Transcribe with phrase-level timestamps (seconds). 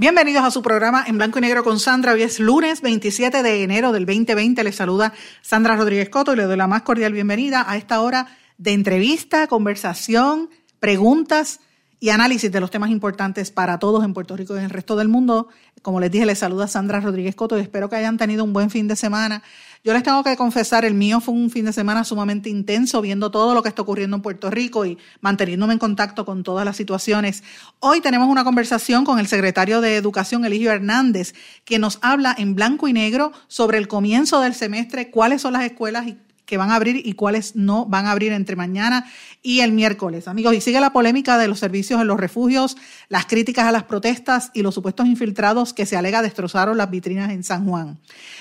[0.00, 2.12] Bienvenidos a su programa en blanco y negro con Sandra.
[2.12, 4.62] Hoy es lunes 27 de enero del 2020.
[4.62, 5.12] Les saluda
[5.42, 9.48] Sandra Rodríguez Coto y le doy la más cordial bienvenida a esta hora de entrevista,
[9.48, 11.58] conversación, preguntas
[11.98, 14.94] y análisis de los temas importantes para todos en Puerto Rico y en el resto
[14.94, 15.48] del mundo.
[15.82, 18.70] Como les dije, les saluda Sandra Rodríguez Coto y espero que hayan tenido un buen
[18.70, 19.42] fin de semana.
[19.84, 23.30] Yo les tengo que confesar, el mío fue un fin de semana sumamente intenso, viendo
[23.30, 26.76] todo lo que está ocurriendo en Puerto Rico y manteniéndome en contacto con todas las
[26.76, 27.44] situaciones.
[27.78, 32.54] Hoy tenemos una conversación con el secretario de Educación, Eligio Hernández, que nos habla en
[32.54, 36.18] blanco y negro sobre el comienzo del semestre, cuáles son las escuelas y
[36.48, 39.04] que van a abrir y cuáles no van a abrir entre mañana
[39.42, 40.28] y el miércoles.
[40.28, 42.78] Amigos, y sigue la polémica de los servicios en los refugios,
[43.10, 47.32] las críticas a las protestas y los supuestos infiltrados que se alega destrozaron las vitrinas
[47.32, 47.98] en San Juan.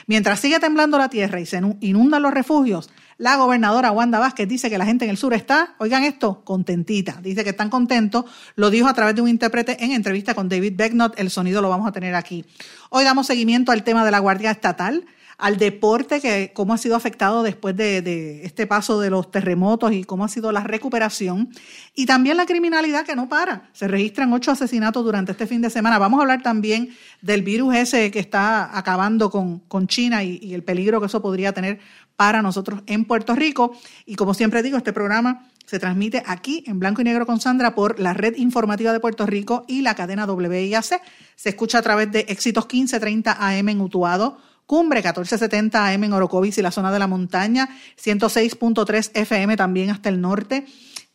[0.07, 4.69] Mientras sigue temblando la tierra y se inundan los refugios, la gobernadora Wanda Vázquez dice
[4.69, 7.19] que la gente en el sur está, oigan esto, contentita.
[7.21, 8.23] Dice que están contentos.
[8.55, 11.19] Lo dijo a través de un intérprete en entrevista con David Becknott.
[11.19, 12.45] El sonido lo vamos a tener aquí.
[12.89, 15.03] Hoy damos seguimiento al tema de la Guardia Estatal
[15.37, 20.03] al deporte, que cómo ha sido afectado después de, este paso de los terremotos y
[20.03, 21.49] cómo ha sido la recuperación,
[21.93, 23.69] y también la criminalidad que no para.
[23.73, 25.99] Se registran ocho asesinatos durante este fin de semana.
[25.99, 26.89] Vamos a hablar también
[27.21, 31.21] del virus ese que está acabando con, con China y, y el peligro que eso
[31.21, 31.79] podría tener
[32.15, 33.77] para nosotros en Puerto Rico.
[34.05, 37.75] Y como siempre digo, este programa se transmite aquí en blanco y negro con Sandra
[37.75, 41.01] por la red informativa de Puerto Rico y la cadena WIAC.
[41.35, 46.57] Se escucha a través de Éxitos 1530 AM en Utuado, Cumbre 1470 AM en Orocovis
[46.57, 47.69] y la zona de la montaña,
[48.03, 50.65] 106.3 FM también hasta el norte.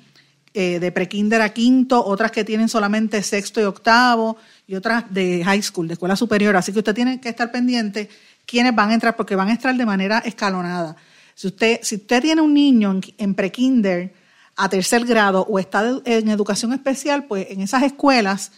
[0.54, 5.44] eh, de prekinder a quinto, otras que tienen solamente sexto y octavo y otras de
[5.44, 6.56] high school, de escuela superior.
[6.56, 8.10] Así que usted tiene que estar pendiente
[8.46, 10.96] quiénes van a entrar porque van a entrar de manera escalonada.
[11.36, 14.14] Si usted, si usted tiene un niño en, en prekinder
[14.56, 18.52] a tercer grado o está en educación especial, pues en esas escuelas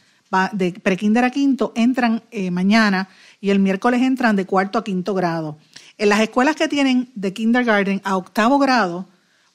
[0.52, 5.14] de prekinder a quinto entran eh, mañana y el miércoles entran de cuarto a quinto
[5.14, 5.58] grado.
[5.98, 9.08] En las escuelas que tienen de kindergarten a octavo grado,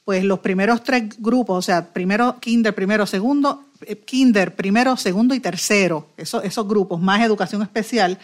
[0.04, 5.34] pues los primeros tres grupos, o sea, primero kinder, primero, segundo, eh, kinder, primero, segundo
[5.34, 8.18] y tercero, esos, esos grupos más educación especial,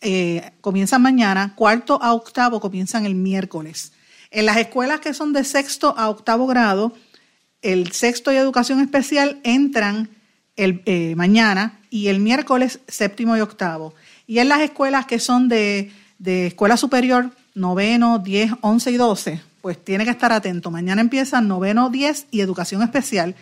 [0.00, 3.92] eh, comienzan mañana, cuarto a octavo comienzan el miércoles.
[4.32, 6.94] En las escuelas que son de sexto a octavo grado,
[7.60, 10.08] el sexto y educación especial entran
[10.56, 13.94] el, eh, mañana y el miércoles séptimo y octavo.
[14.26, 19.42] Y en las escuelas que son de, de escuela superior, noveno, diez, once y doce,
[19.60, 20.70] pues tiene que estar atento.
[20.70, 23.36] Mañana empiezan noveno, diez y educación especial.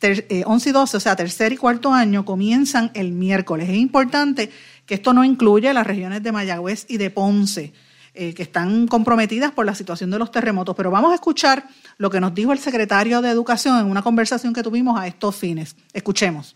[0.00, 3.68] Eh, once y doce, o sea, tercer y cuarto año, comienzan el miércoles.
[3.68, 4.50] Es importante
[4.86, 7.72] que esto no incluya las regiones de Mayagüez y de Ponce
[8.14, 10.76] eh, que están comprometidas por la situación de los terremotos.
[10.76, 11.64] Pero vamos a escuchar
[11.96, 15.34] lo que nos dijo el secretario de Educación en una conversación que tuvimos a estos
[15.34, 15.76] fines.
[15.92, 16.54] Escuchemos.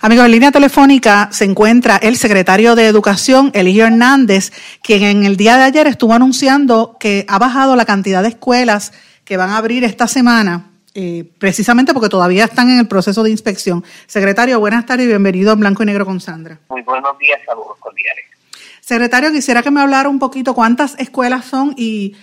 [0.00, 4.52] Amigos, en línea telefónica se encuentra el secretario de Educación, Eligio Hernández,
[4.82, 8.92] quien en el día de ayer estuvo anunciando que ha bajado la cantidad de escuelas
[9.24, 13.30] que van a abrir esta semana, eh, precisamente porque todavía están en el proceso de
[13.30, 13.84] inspección.
[14.06, 16.58] Secretario, buenas tardes y bienvenido en Blanco y Negro con Sandra.
[16.68, 18.24] Muy buenos días, saludos cordiales.
[18.88, 22.16] Secretario, quisiera que me hablara un poquito cuántas escuelas son y,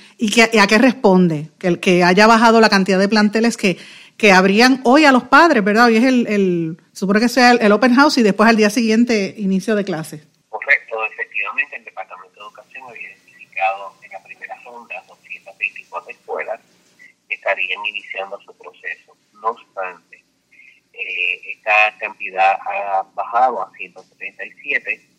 [0.60, 3.78] a qué responde que, que haya bajado la cantidad de planteles que
[4.18, 5.86] que abrían hoy a los padres, ¿verdad?
[5.86, 9.36] Hoy es el, el supone que sea el, open house y después al día siguiente
[9.38, 10.26] inicio de clases.
[10.50, 16.60] Correcto, efectivamente el Departamento de Educación había identificado en la primera ronda 224 escuelas
[17.28, 19.16] que estarían iniciando su proceso.
[19.34, 20.24] No obstante,
[20.94, 25.15] eh, esta cantidad ha bajado a 177.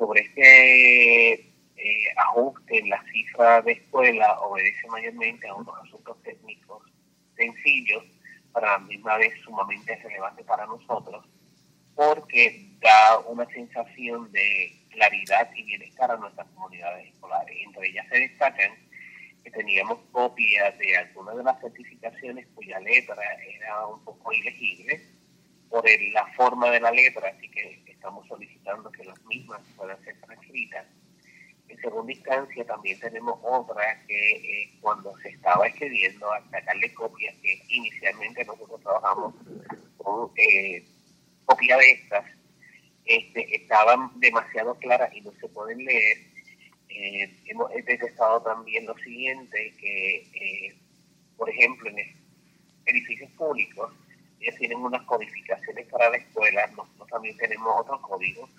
[0.00, 6.82] Sobre este eh, ajuste en la cifra de escuela obedece mayormente a unos asuntos técnicos
[7.36, 8.02] sencillos
[8.50, 11.26] para la misma vez sumamente relevante para nosotros,
[11.94, 17.54] porque da una sensación de claridad y bienestar a nuestras comunidades escolares.
[17.62, 18.72] Entre ellas se destacan
[19.44, 23.22] que teníamos copias de algunas de las certificaciones cuya letra
[23.54, 24.98] era un poco ilegible
[25.68, 30.18] por la forma de la letra, así que estamos solicitando que las mismas puedan ser
[30.22, 30.86] transcritas
[31.68, 37.36] en segunda instancia, también tenemos otra que eh, cuando se estaba escribiendo, al sacarle copias,
[37.42, 39.34] que inicialmente nosotros trabajamos
[39.98, 40.82] con eh,
[41.44, 42.24] copias de estas,
[43.04, 46.18] este, estaban demasiado claras y no se pueden leer.
[46.88, 50.76] Eh, hemos detectado también lo siguiente, que eh,
[51.36, 52.16] por ejemplo en
[52.86, 53.92] edificios públicos,
[54.40, 58.50] ellos tienen unas codificaciones para la escuela, nosotros también tenemos otros códigos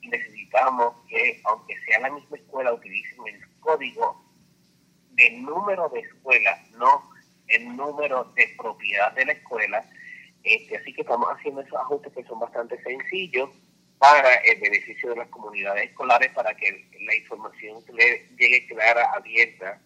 [0.00, 4.24] y necesitamos que, aunque sea la misma escuela, utilicen el código
[5.12, 7.10] de número de escuela, no
[7.48, 9.84] el número de propiedad de la escuela.
[10.42, 13.50] Este, así que estamos haciendo esos ajustes que son bastante sencillos
[13.98, 17.82] para el beneficio de las comunidades escolares, para que la información
[18.36, 19.80] llegue clara, abierta,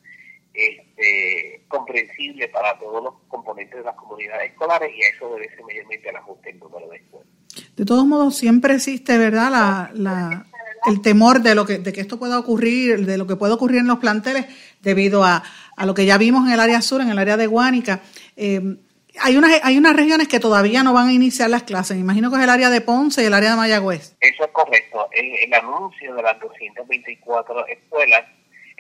[0.57, 5.63] este, comprensible para todos los componentes de las comunidades escolares y a eso debe ser
[5.65, 7.29] mayormente el ajuste del número de escuelas.
[7.77, 10.47] De todos modos, siempre existe, ¿verdad?, la, la,
[10.87, 13.81] el temor de, lo que, de que esto pueda ocurrir, de lo que puede ocurrir
[13.81, 14.47] en los planteles,
[14.81, 15.43] debido a,
[15.77, 18.01] a lo que ya vimos en el área sur, en el área de Guánica.
[18.37, 18.77] Eh,
[19.19, 21.99] hay unas, hay unas regiones que todavía no van a iniciar las clases.
[21.99, 24.17] imagino que es el área de Ponce y el área de Mayagüez.
[24.21, 25.09] Eso es correcto.
[25.13, 28.25] El, el anuncio de las 224 escuelas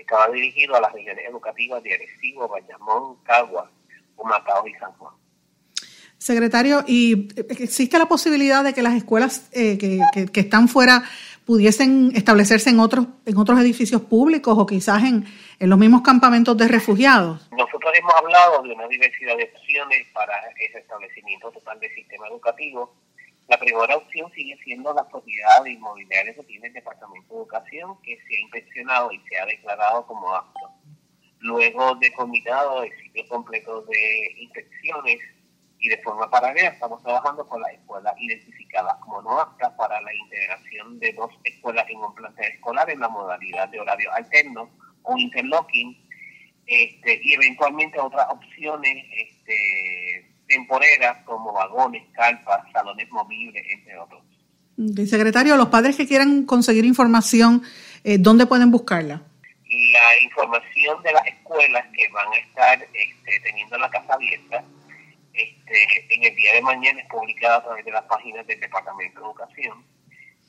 [0.07, 3.69] estaba dirigido a las regiones educativas de Arecibo, Bayamón, Cagua,
[4.17, 5.15] Humacao y San Juan.
[6.17, 10.01] Secretario, ¿y existe la posibilidad de que las escuelas eh, que,
[10.33, 11.03] que, están fuera
[11.45, 15.27] pudiesen establecerse en otros en otros edificios públicos o quizás en,
[15.59, 17.49] en los mismos campamentos de refugiados?
[17.51, 22.95] Nosotros hemos hablado de una diversidad de opciones para ese establecimiento total del sistema educativo.
[23.49, 28.17] La primera opción sigue siendo la propiedad inmobiliaria que tiene el Departamento de Educación, que
[28.17, 30.73] se ha inspeccionado y se ha declarado como apto.
[31.39, 35.19] Luego de combinado el sitio completo de inspecciones
[35.79, 40.13] y de forma paralela estamos trabajando con las escuelas identificadas como no aptas para la
[40.13, 44.71] integración de dos escuelas en un plantel escolar en la modalidad de horario alterno
[45.03, 45.97] o interlocking
[46.67, 54.23] este, y eventualmente otras opciones este, temporeras como vagones, carpas, salones movibles, entre otros.
[55.09, 57.63] Secretario, los padres que quieran conseguir información,
[58.05, 59.23] eh, ¿dónde pueden buscarla?
[59.69, 64.63] La información de las escuelas que van a estar este, teniendo la casa abierta
[65.33, 69.21] este, en el día de mañana es publicada a través de las páginas del Departamento
[69.21, 69.85] de Educación.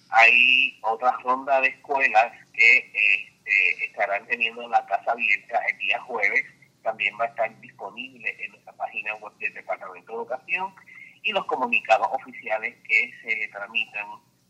[0.09, 6.45] Hay otra ronda de escuelas que este, estarán teniendo la casa abierta el día jueves.
[6.83, 10.73] También va a estar disponible en página web del Departamento de Educación
[11.23, 14.05] y los comunicados oficiales que se tramitan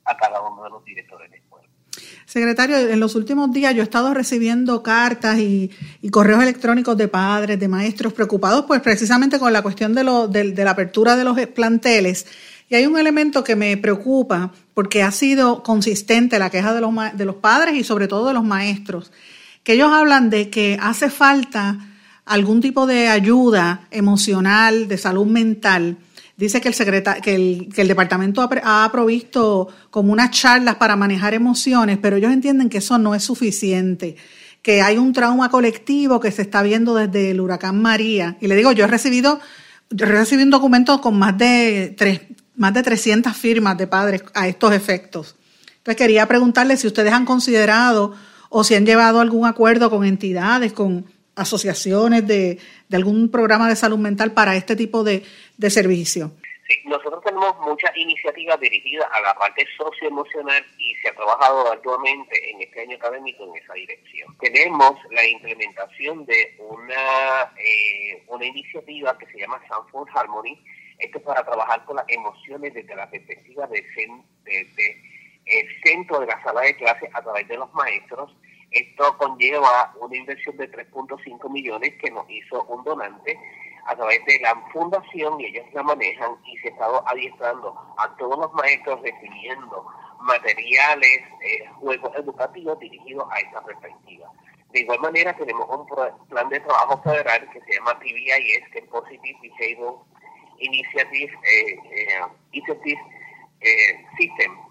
[0.05, 1.67] a cada uno de los directores de escuela.
[2.25, 5.72] Secretario, en los últimos días yo he estado recibiendo cartas y,
[6.12, 10.53] correos electrónicos de padres, de maestros preocupados pues precisamente con la cuestión de, lo, de,
[10.53, 12.27] la apertura de los planteles.
[12.69, 16.93] Y hay un elemento que me preocupa porque ha sido consistente la queja de los,
[17.13, 19.12] de los padres y sobre todo de los maestros,
[19.63, 21.77] que ellos hablan de que hace falta
[22.27, 25.98] algún tipo de ayuda emocional, de salud mental,
[26.38, 26.75] Dice que el,
[27.24, 32.31] que el, que el departamento ha, provisto como unas charlas para manejar emociones, pero ellos
[32.31, 34.15] entienden que eso no es suficiente,
[34.62, 38.38] que hay un trauma colectivo que se está viendo desde el huracán María.
[38.39, 39.39] Y le digo, yo he recibido,
[39.89, 42.22] yo he un documento con más de, tres,
[42.55, 45.36] más de 300 firmas de padres a estos efectos.
[45.77, 48.13] Entonces quería preguntarle si ustedes han considerado
[48.50, 51.05] o si han llevado algún acuerdo con entidades, con
[51.38, 55.24] asociaciones de, de algún programa de salud mental para este tipo de,
[55.58, 56.32] de servicio.
[56.67, 62.51] Sí, nosotros tenemos muchas iniciativas dirigidas a la parte socioemocional y se ha trabajado actualmente
[62.51, 64.38] en este año académico en esa dirección.
[64.39, 70.62] Tenemos la implementación de una, eh, una iniciativa que se llama Sanford Harmony.
[71.00, 73.86] Esto es para trabajar con las emociones desde la perspectiva del
[75.86, 78.36] centro de la sala de clase a través de los maestros.
[78.77, 83.39] Esto conlleva una inversión de 3.5 millones que nos hizo un donante
[83.86, 88.38] a través de la fundación y ellos la manejan y se está adiestrando a todos
[88.38, 89.86] los maestros definiendo
[90.22, 94.29] materiales, eh, juegos educativos dirigidos a esta perspectiva.
[94.72, 95.88] De igual manera tenemos un
[96.27, 99.96] plan de trabajo federal que se llama PBIS, que es Positive Behavioral
[100.60, 102.62] Initiative, eh, eh,
[103.62, 104.66] eh, System.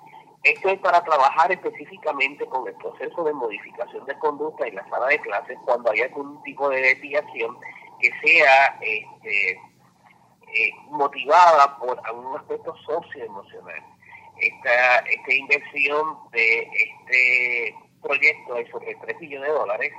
[0.46, 5.08] Esto es para trabajar específicamente con el proceso de modificación de conducta en la sala
[5.08, 7.58] de clases cuando hay algún tipo de desviación
[7.98, 13.82] que sea este, eh, motivada por algún aspecto socioemocional.
[14.38, 19.92] Esta, esta inversión de este proyecto es sobre 3 millones de dólares.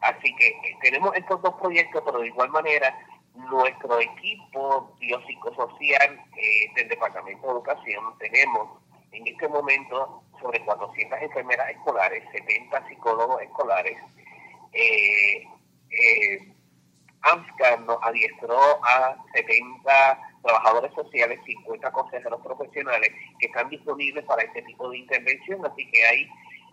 [0.00, 2.98] Así que eh, tenemos estos dos proyectos, pero de igual manera
[3.36, 11.70] nuestro equipo biopsicosocial eh, del Departamento de Educación tenemos en este momento sobre 400 enfermeras
[11.70, 13.98] escolares, 70 psicólogos escolares,
[14.72, 15.46] eh,
[15.90, 16.54] eh,
[17.86, 24.88] nos adiestró a 70 trabajadores sociales, 50 consejeros profesionales que están disponibles para este tipo
[24.90, 26.28] de intervención, así que hay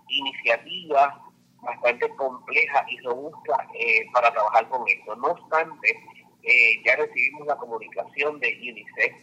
[0.10, 1.16] iniciativas
[1.62, 5.16] bastante complejas y robustas eh, para trabajar con esto.
[5.16, 5.98] No obstante,
[6.44, 9.16] eh, ya recibimos la comunicación de UNICEF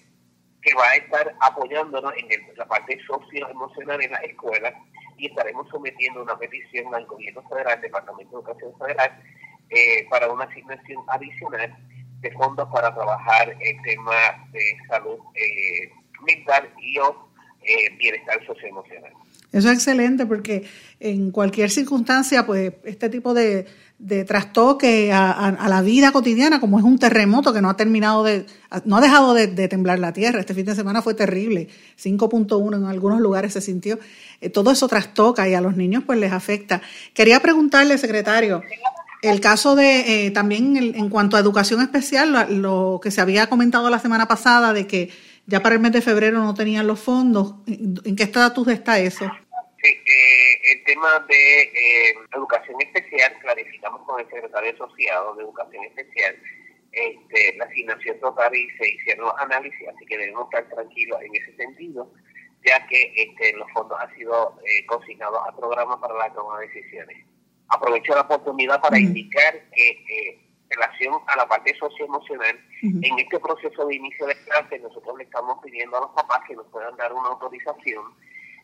[0.62, 4.72] que va a estar apoyándonos en la parte socioemocional en la escuela
[5.16, 9.22] y estaremos sometiendo una petición al gobierno federal, Departamento de Educación Federal,
[9.70, 11.76] eh, para una asignación adicional
[12.20, 15.90] de fondos para trabajar el tema de salud eh,
[16.26, 17.28] mental y o
[17.62, 19.12] eh, bienestar socioemocional.
[19.52, 20.64] Eso es excelente porque
[20.98, 23.66] en cualquier circunstancia, pues este tipo de,
[24.02, 28.46] de trastoque a, la vida cotidiana, como es un terremoto que no ha terminado de,
[28.84, 30.40] no ha dejado de, temblar la tierra.
[30.40, 31.68] Este fin de semana fue terrible,
[32.02, 34.00] 5.1 en algunos lugares se sintió.
[34.52, 36.82] todo eso trastoca y a los niños pues les afecta.
[37.14, 38.62] Quería preguntarle, secretario,
[39.22, 43.88] el caso de, eh, también en cuanto a educación especial, lo, que se había comentado
[43.88, 45.10] la semana pasada de que
[45.46, 49.30] ya para el mes de febrero no tenían los fondos, ¿en qué estatus está eso?
[49.82, 55.84] Sí, eh, el tema de eh, educación especial, clarificamos con el secretario asociado de educación
[55.84, 56.36] especial,
[56.92, 61.34] este, la asignación total y se hicieron los análisis, así que debemos estar tranquilos en
[61.34, 62.12] ese sentido,
[62.64, 67.26] ya que este, los fondos han sido consignados a programa para la toma de decisiones.
[67.68, 70.38] Aprovecho la oportunidad para indicar que eh,
[70.70, 75.24] en relación a la parte socioemocional, en este proceso de inicio de clase nosotros le
[75.24, 78.14] estamos pidiendo a los papás que nos puedan dar una autorización,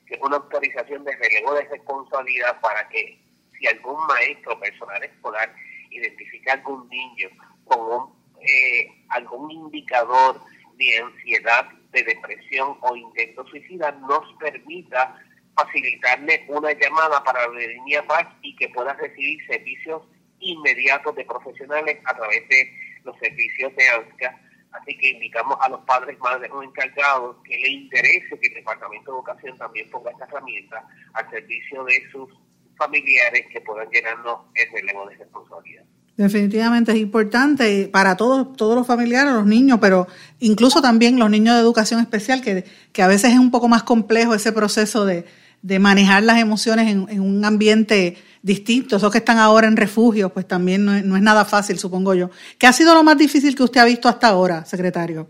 [0.08, 3.18] que una autorización de relevo de responsabilidad para que
[3.58, 5.54] si algún maestro personal escolar
[5.90, 7.28] identifica algún niño
[7.64, 8.10] con
[8.40, 10.40] eh, algún indicador
[10.76, 15.18] de ansiedad, de depresión o intento suicida, nos permita
[15.56, 20.02] facilitarle una llamada para la línea Paz y que pueda recibir servicios
[20.38, 22.72] inmediatos de profesionales a través de
[23.04, 24.40] los servicios de ANSCA.
[24.72, 29.12] Así que invitamos a los padres, madres o encargados que le interese que el Departamento
[29.12, 30.84] de Educación también ponga esta herramienta
[31.14, 32.28] al servicio de sus
[32.76, 35.84] familiares que puedan llenarnos el relevo de responsabilidad.
[36.16, 40.08] Definitivamente es importante para todos, todos los familiares, los niños, pero
[40.40, 43.84] incluso también los niños de educación especial, que, que a veces es un poco más
[43.84, 45.25] complejo ese proceso de,
[45.62, 48.96] de manejar las emociones en, un ambiente distinto.
[48.96, 52.30] Esos que están ahora en refugio, pues también no es, nada fácil, supongo yo.
[52.58, 55.28] ¿Qué ha sido lo más difícil que usted ha visto hasta ahora, secretario,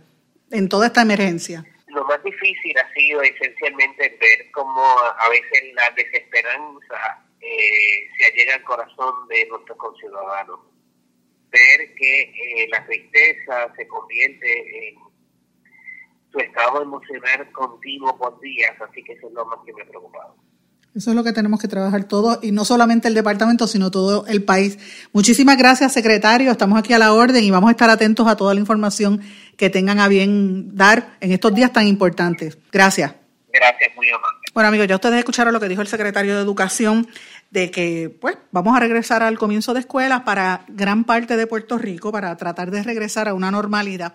[0.51, 1.65] en toda esta emergencia?
[1.89, 8.55] Lo más difícil ha sido esencialmente ver cómo a veces la desesperanza eh, se allega
[8.55, 10.61] al corazón de nuestros conciudadanos.
[11.51, 15.08] Ver que eh, la tristeza se convierte en
[16.39, 19.87] su estado emocional continuo por días, así que eso es lo más que me ha
[19.87, 20.37] preocupado.
[20.95, 24.27] Eso es lo que tenemos que trabajar todos, y no solamente el departamento, sino todo
[24.27, 24.79] el país.
[25.13, 26.51] Muchísimas gracias, secretario.
[26.51, 29.21] Estamos aquí a la orden y vamos a estar atentos a toda la información
[29.57, 32.59] que tengan a bien dar en estos días tan importantes.
[32.73, 33.15] Gracias.
[33.53, 34.39] Gracias, muy amable.
[34.55, 37.07] Bueno, amigos, ya ustedes escucharon lo que dijo el secretario de Educación
[37.51, 41.79] de que, pues, vamos a regresar al comienzo de escuelas para gran parte de Puerto
[41.79, 44.15] Rico, para tratar de regresar a una normalidad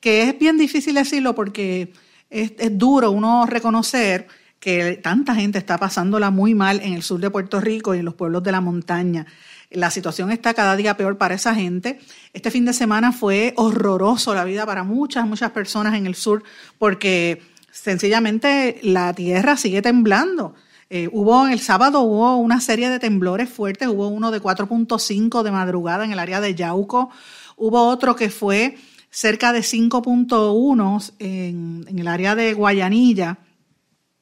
[0.00, 1.92] que es bien difícil decirlo porque
[2.30, 4.26] es, duro uno reconocer
[4.58, 8.04] que tanta gente está pasándola muy mal en el sur de Puerto Rico y en
[8.04, 9.26] los pueblos de la montaña.
[9.70, 12.00] La situación está cada día peor para esa gente.
[12.32, 16.42] Este fin de semana fue horroroso la vida para muchas, muchas personas en el sur
[16.78, 20.54] porque sencillamente la tierra sigue temblando.
[20.92, 25.52] Eh, hubo el sábado hubo una serie de temblores fuertes, hubo uno de 4.5 de
[25.52, 27.10] madrugada en el área de Yauco,
[27.56, 28.76] hubo otro que fue
[29.10, 33.38] cerca de 5.1 en, en el área de Guayanilla.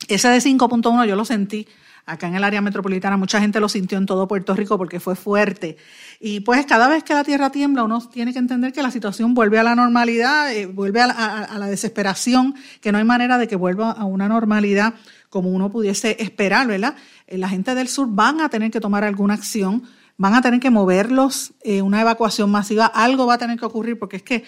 [0.08, 1.66] Ese de 5.1 yo lo sentí
[2.08, 5.14] acá en el área metropolitana, mucha gente lo sintió en todo Puerto Rico porque fue
[5.14, 5.76] fuerte.
[6.20, 9.34] Y pues cada vez que la tierra tiembla, uno tiene que entender que la situación
[9.34, 13.56] vuelve a la normalidad, eh, vuelve a la, desesperación, que no hay manera de que
[13.56, 14.94] vuelva a una normalidad
[15.28, 16.96] como uno pudiese esperar, ¿verdad?
[17.26, 19.82] Eh, la gente del sur van a tener que tomar alguna acción,
[20.18, 23.98] van a tener que moverlos, eh, una evacuación masiva, algo va a tener que ocurrir
[23.98, 24.44] porque es que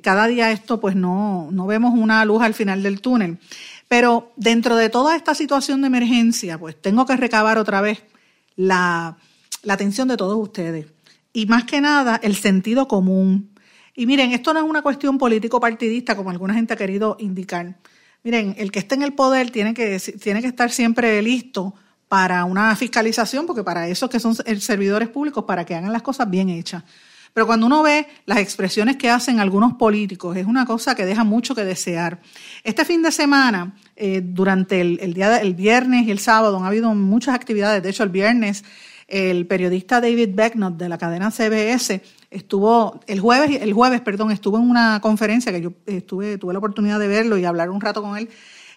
[0.00, 3.38] cada día esto pues no, no vemos una luz al final del túnel.
[3.88, 8.04] Pero dentro de toda esta situación de emergencia, pues tengo que recabar otra vez
[8.54, 9.16] la,
[9.66, 10.86] atención de todos ustedes.
[11.32, 13.50] Y más que nada, el sentido común.
[13.94, 17.76] Y miren, esto no es una cuestión político-partidista, como alguna gente ha querido indicar.
[18.24, 21.74] Miren, el que esté en el poder tiene que, tiene que estar siempre listo
[22.08, 26.28] para una fiscalización, porque para eso que son servidores públicos, para que hagan las cosas
[26.28, 26.82] bien hechas.
[27.34, 31.24] Pero cuando uno ve las expresiones que hacen algunos políticos, es una cosa que deja
[31.24, 32.20] mucho que desear.
[32.64, 36.92] Este fin de semana, eh, durante el, día el viernes y el sábado, han habido
[36.94, 37.82] muchas actividades.
[37.82, 38.64] De hecho, el viernes,
[39.06, 44.56] el periodista David Becknott de la cadena CBS estuvo, el jueves, el jueves, perdón, estuvo
[44.56, 48.02] en una conferencia que yo estuve, tuve la oportunidad de verlo y hablar un rato
[48.02, 48.28] con él,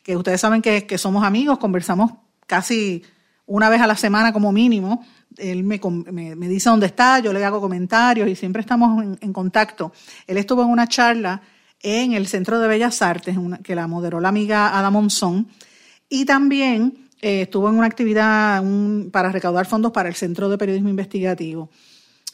[0.04, 2.12] que ustedes saben que, que somos amigos, conversamos
[2.48, 3.04] casi
[3.56, 5.04] una vez a la semana como mínimo
[5.38, 5.80] él me,
[6.12, 9.94] me, dice dónde está, yo le hago comentarios y siempre estamos en, contacto.
[10.28, 11.42] Él estuvo en una charla
[11.82, 15.48] en el Centro de Bellas Artes, que la moderó la amiga Ada Monzón,
[16.10, 18.64] y también eh, estuvo en una actividad
[19.12, 21.70] para recaudar fondos para el Centro de Periodismo Investigativo.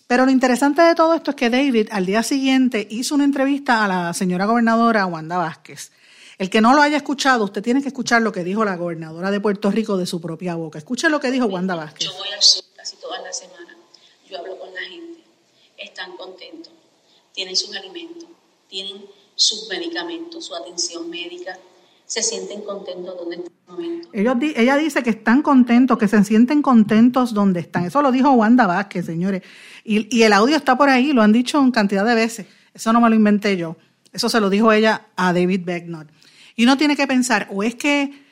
[0.07, 3.83] Pero lo interesante de todo esto es que David al día siguiente hizo una entrevista
[3.83, 5.91] a la señora gobernadora Wanda Vázquez.
[6.37, 9.31] El que no lo haya escuchado, usted tiene que escuchar lo que dijo la gobernadora
[9.31, 10.77] de Puerto Rico de su propia boca.
[10.77, 12.09] Escuche lo que dijo Wanda Vázquez
[12.75, 13.75] casi todas las semanas.
[14.29, 15.23] Yo hablo con la gente,
[15.77, 16.71] están contentos,
[17.33, 18.29] tienen sus alimentos,
[18.69, 19.03] tienen
[19.35, 21.57] sus medicamentos, su atención médica,
[22.05, 24.09] se sienten contentos donde están momento.
[24.13, 27.85] Ellos, ella dice que están contentos, que se sienten contentos donde están.
[27.85, 29.41] Eso lo dijo Wanda Vázquez, señores.
[29.83, 32.47] Y, y el audio está por ahí, lo han dicho en cantidad de veces.
[32.73, 33.75] Eso no me lo inventé yo.
[34.13, 36.07] Eso se lo dijo ella a David Becknott.
[36.57, 38.25] Y uno tiene que pensar, o es que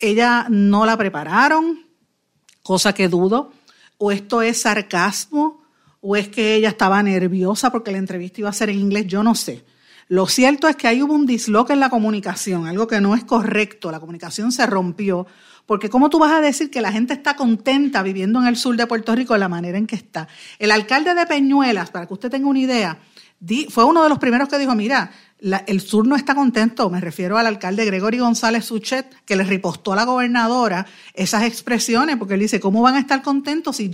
[0.00, 1.86] ella no la prepararon,
[2.60, 3.52] cosa que dudo,
[3.98, 5.62] o esto es sarcasmo,
[6.00, 9.22] o es que ella estaba nerviosa porque la entrevista iba a ser en inglés, yo
[9.22, 9.64] no sé.
[10.08, 13.22] Lo cierto es que ahí hubo un disloque en la comunicación, algo que no es
[13.22, 15.28] correcto, la comunicación se rompió,
[15.64, 18.74] porque ¿cómo tú vas a decir que la gente está contenta viviendo en el sur
[18.76, 20.26] de Puerto Rico de la manera en que está?
[20.58, 22.98] El alcalde de Peñuelas, para que usted tenga una idea,
[23.68, 27.38] fue uno de los primeros que dijo, mira, el sur no está contento, me refiero
[27.38, 32.40] al alcalde Gregory González Suchet, que le ripostó a la gobernadora esas expresiones, porque él
[32.40, 33.90] dice, ¿cómo van a estar contentos si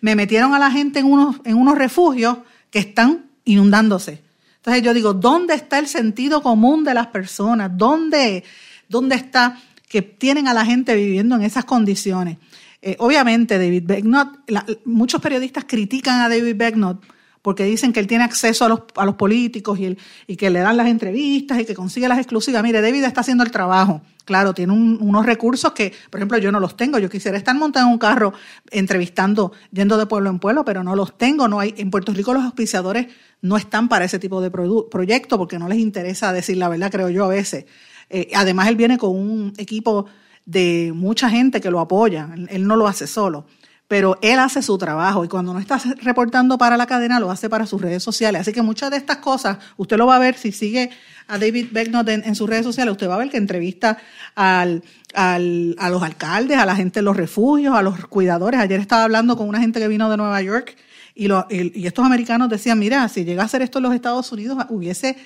[0.00, 2.38] me metieron a la gente en unos, en unos refugios
[2.70, 4.22] que están inundándose?
[4.56, 7.70] Entonces yo digo, ¿dónde está el sentido común de las personas?
[7.74, 8.42] ¿Dónde,
[8.88, 9.56] dónde está
[9.88, 12.38] que tienen a la gente viviendo en esas condiciones?
[12.82, 14.50] Eh, obviamente, David Becknott,
[14.84, 17.04] muchos periodistas critican a David Becknott
[17.48, 20.58] porque dicen que él tiene acceso a los, a los políticos y, y, que le
[20.58, 22.62] dan las entrevistas y que consigue las exclusivas.
[22.62, 24.02] Mire, David está haciendo el trabajo.
[24.26, 26.98] Claro, tiene unos recursos que, por ejemplo, yo no los tengo.
[26.98, 28.34] Yo quisiera estar montado en un carro
[28.70, 31.48] entrevistando, yendo de pueblo en pueblo, pero no los tengo.
[31.48, 33.06] No hay, en Puerto Rico los auspiciadores
[33.40, 37.08] no están para ese tipo de proyecto porque no les interesa decir la verdad, creo
[37.08, 37.64] yo, a veces.
[38.10, 40.04] Eh, además, él viene con un equipo
[40.44, 42.28] de mucha gente que lo apoya.
[42.50, 43.46] Él no lo hace solo
[43.88, 47.48] pero él hace su trabajo y cuando no está reportando para la cadena lo hace
[47.48, 48.42] para sus redes sociales.
[48.42, 50.90] Así que muchas de estas cosas usted lo va a ver si sigue
[51.26, 53.98] a David Becknott en, sus redes sociales, usted va a ver que entrevista
[54.36, 58.60] a los alcaldes, a la gente de los refugios, a los cuidadores.
[58.60, 60.76] Ayer estaba hablando con una gente que vino de Nueva York
[61.14, 64.30] y, lo, y, estos americanos decían, mira, si llega a hacer esto en los Estados
[64.32, 65.16] Unidos hubiese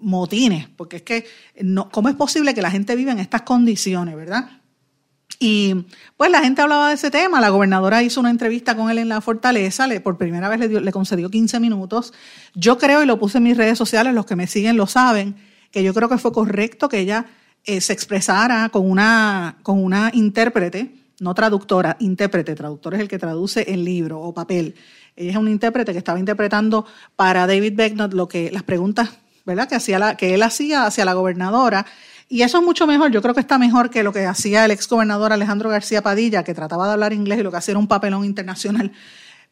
[0.00, 1.26] motines, porque es que
[1.62, 4.63] no, ¿cómo es posible que la gente viva en estas condiciones, verdad?
[5.46, 5.84] Y
[6.16, 9.10] pues la gente hablaba de ese tema, la gobernadora hizo una entrevista con él en
[9.10, 12.14] la fortaleza, le, por primera vez le, le concedió 15 minutos.
[12.54, 15.36] Yo creo, y lo puse en mis redes sociales, los que me siguen lo saben,
[15.70, 17.26] que yo creo que fue correcto que ella
[17.64, 23.18] eh, se expresara con una, con una intérprete, no traductora, intérprete, traductor es el que
[23.18, 24.74] traduce el libro o papel.
[25.14, 29.10] Ella es un intérprete que estaba interpretando para David Becknott lo que, las preguntas,
[29.44, 29.68] ¿verdad?
[29.68, 31.84] Que, hacía la, que él hacía hacia la gobernadora
[32.28, 34.70] y eso es mucho mejor, yo creo que está mejor que lo que hacía el
[34.70, 37.78] ex gobernador Alejandro García Padilla, que trataba de hablar inglés y lo que hacía era
[37.78, 38.92] un papelón internacional.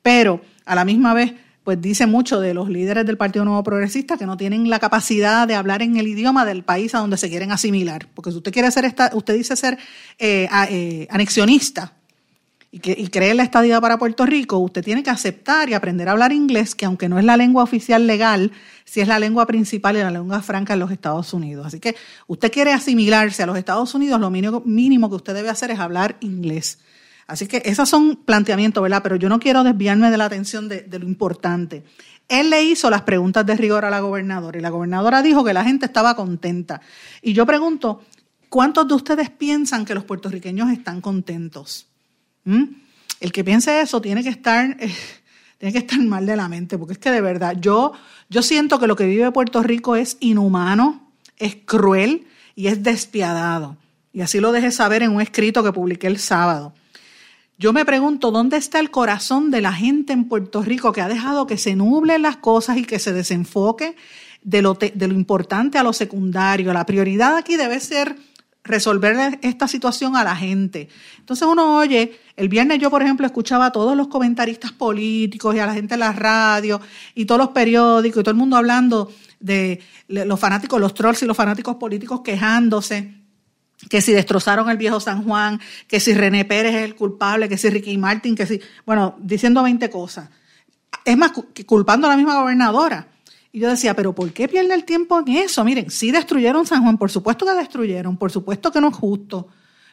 [0.03, 4.17] Pero a la misma vez pues dice mucho de los líderes del Partido Nuevo Progresista
[4.17, 7.29] que no tienen la capacidad de hablar en el idioma del país a donde se
[7.29, 8.09] quieren asimilar.
[8.15, 9.79] Porque si usted quiere ser, esta, usted dice ser
[10.19, 11.93] eh, eh, anexionista
[12.73, 16.09] y, que, y cree la estadía para Puerto Rico, usted tiene que aceptar y aprender
[16.09, 18.51] a hablar inglés, que aunque no es la lengua oficial legal,
[18.85, 21.67] sí es la lengua principal y la lengua franca en los Estados Unidos.
[21.67, 25.51] Así que usted quiere asimilarse a los Estados Unidos, lo mínimo, mínimo que usted debe
[25.51, 26.79] hacer es hablar inglés.
[27.27, 29.03] Así que esos son planteamientos, ¿verdad?
[29.03, 31.85] Pero yo no quiero desviarme de la atención de, lo importante.
[32.29, 35.53] Él le hizo las preguntas de rigor a la gobernadora y la gobernadora dijo que
[35.53, 36.81] la gente estaba contenta.
[37.21, 38.03] Y yo pregunto,
[38.49, 41.87] ¿cuántos de ustedes piensan que los puertorriqueños están contentos?
[42.45, 42.65] ¿Mm?
[43.21, 44.93] El que piense eso tiene que estar, eh,
[45.63, 47.93] tiene que estar mal de la mente, porque es que de verdad, yo,
[48.29, 53.77] yo siento que lo que vive Puerto Rico es inhumano, es cruel y es despiadado.
[54.13, 56.75] Y así lo dejé saber en un escrito que publiqué el sábado.
[57.59, 61.07] Yo me pregunto, ¿dónde está el corazón de la gente en Puerto Rico que ha
[61.07, 63.95] dejado que se nublen las cosas y que se desenfoque
[64.43, 66.73] de lo, de lo importante a lo secundario?
[66.73, 68.17] La prioridad aquí debe ser
[68.65, 70.89] resolver esta situación a la gente.
[71.19, 75.59] Entonces uno oye, el viernes yo, por ejemplo, escuchaba a todos los comentaristas políticos y
[75.59, 76.81] a la gente en la radio
[77.15, 81.27] y todos los periódicos y todo el mundo hablando de los fanáticos, los trolls y
[81.27, 83.23] los fanáticos políticos quejándose
[83.89, 87.59] que si destrozaron el viejo San Juan, que si René Pérez es el culpable, que
[87.59, 90.29] si Ricky Martin, que si, bueno, diciendo 20 cosas.
[91.05, 91.33] Es más,
[91.67, 93.09] culpando a la misma gobernadora.
[93.53, 95.63] Y yo decía, pero ¿por qué pierde el tiempo en eso?
[95.65, 99.49] Miren, sí destruyeron San Juan, por supuesto que destruyeron, por supuesto que no es justo,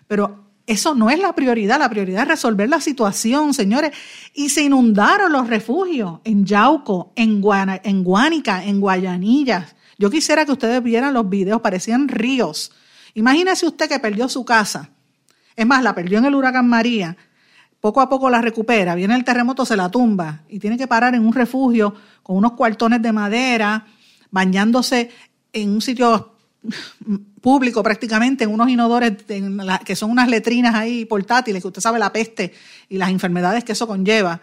[0.08, 3.91] pero eso no es la prioridad, la prioridad es resolver la situación, señores.
[4.34, 7.43] Y se inundaron los refugios en Yauco, en,
[7.84, 9.76] en Guánica, en Guayanillas.
[9.98, 12.72] Yo quisiera que ustedes vieran los videos, parecían ríos
[13.13, 14.89] Imagínese usted que perdió su casa.
[15.56, 17.17] Es más, la perdió en el huracán María.
[17.80, 21.15] Poco a poco la recupera, viene el terremoto, se la tumba y tiene que parar
[21.15, 23.86] en un refugio con unos cuartones de madera,
[24.32, 25.10] bañándose
[25.54, 26.34] en un sitio
[27.42, 29.13] público prácticamente, en unos inodores
[29.86, 32.54] que son unas letrinas ahí portátiles, que usted sabe la peste
[32.89, 34.42] y las enfermedades que eso conlleva,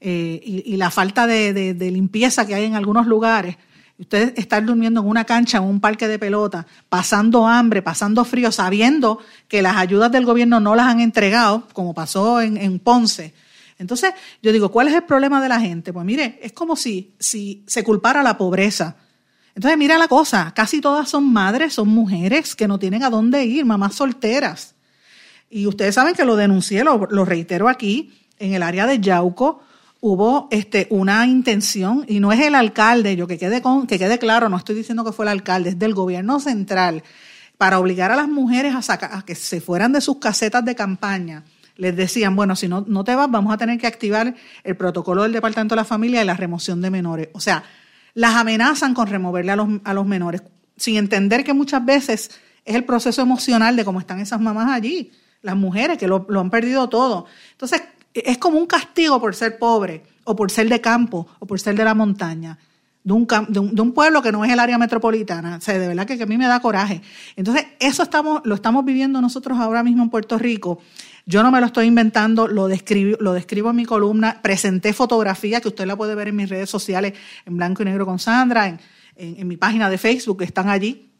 [0.00, 3.58] eh, y, la falta de limpieza que hay en algunos lugares
[4.00, 8.50] usted estar durmiendo en una cancha, en un parque de pelota, pasando hambre, pasando frío,
[8.50, 13.34] sabiendo que las ayudas del gobierno no las han entregado, como pasó en, Ponce.
[13.78, 15.92] Entonces, yo digo, ¿cuál es el problema de la gente?
[15.92, 18.96] Pues mire, es como si, se culpara la pobreza.
[19.54, 23.44] Entonces, mira la cosa, casi todas son madres, son mujeres que no tienen a dónde
[23.44, 24.74] ir, mamás solteras.
[25.50, 29.62] Y ustedes saben que lo denuncié, lo reitero aquí, en el área de Yauco,
[30.00, 34.18] hubo este, una intención, y no es el alcalde, yo que quede, con, que quede
[34.18, 37.02] claro, no estoy diciendo que fue el alcalde, es del gobierno central,
[37.58, 40.74] para obligar a las mujeres a, sacar, a que se fueran de sus casetas de
[40.74, 41.44] campaña.
[41.76, 44.34] Les decían, bueno, si no, no te vas, vamos a tener que activar
[44.64, 47.28] el protocolo del Departamento de la Familia y la remoción de menores.
[47.32, 47.62] O sea,
[48.14, 50.42] las amenazan con removerle a los, a los menores,
[50.76, 52.30] sin entender que muchas veces
[52.64, 56.40] es el proceso emocional de cómo están esas mamás allí, las mujeres que lo, lo
[56.40, 57.26] han perdido todo.
[57.52, 57.82] Entonces,
[58.14, 61.76] es como un castigo por ser pobre o por ser de campo o por ser
[61.76, 62.58] de la montaña.
[63.02, 65.58] De un, de, un, pueblo que no es el área metropolitana.
[65.58, 67.00] De verdad que, a mí me da coraje.
[67.34, 70.80] Entonces, eso estamos, lo estamos viviendo nosotros ahora mismo en Puerto Rico.
[71.24, 74.42] Yo no me lo estoy inventando, lo describo, lo describo en mi columna.
[74.42, 77.14] Presenté fotografía que usted la puede ver en mis redes sociales,
[77.46, 78.78] en blanco y negro con Sandra, en,
[79.16, 81.10] en mi página de Facebook, que están allí.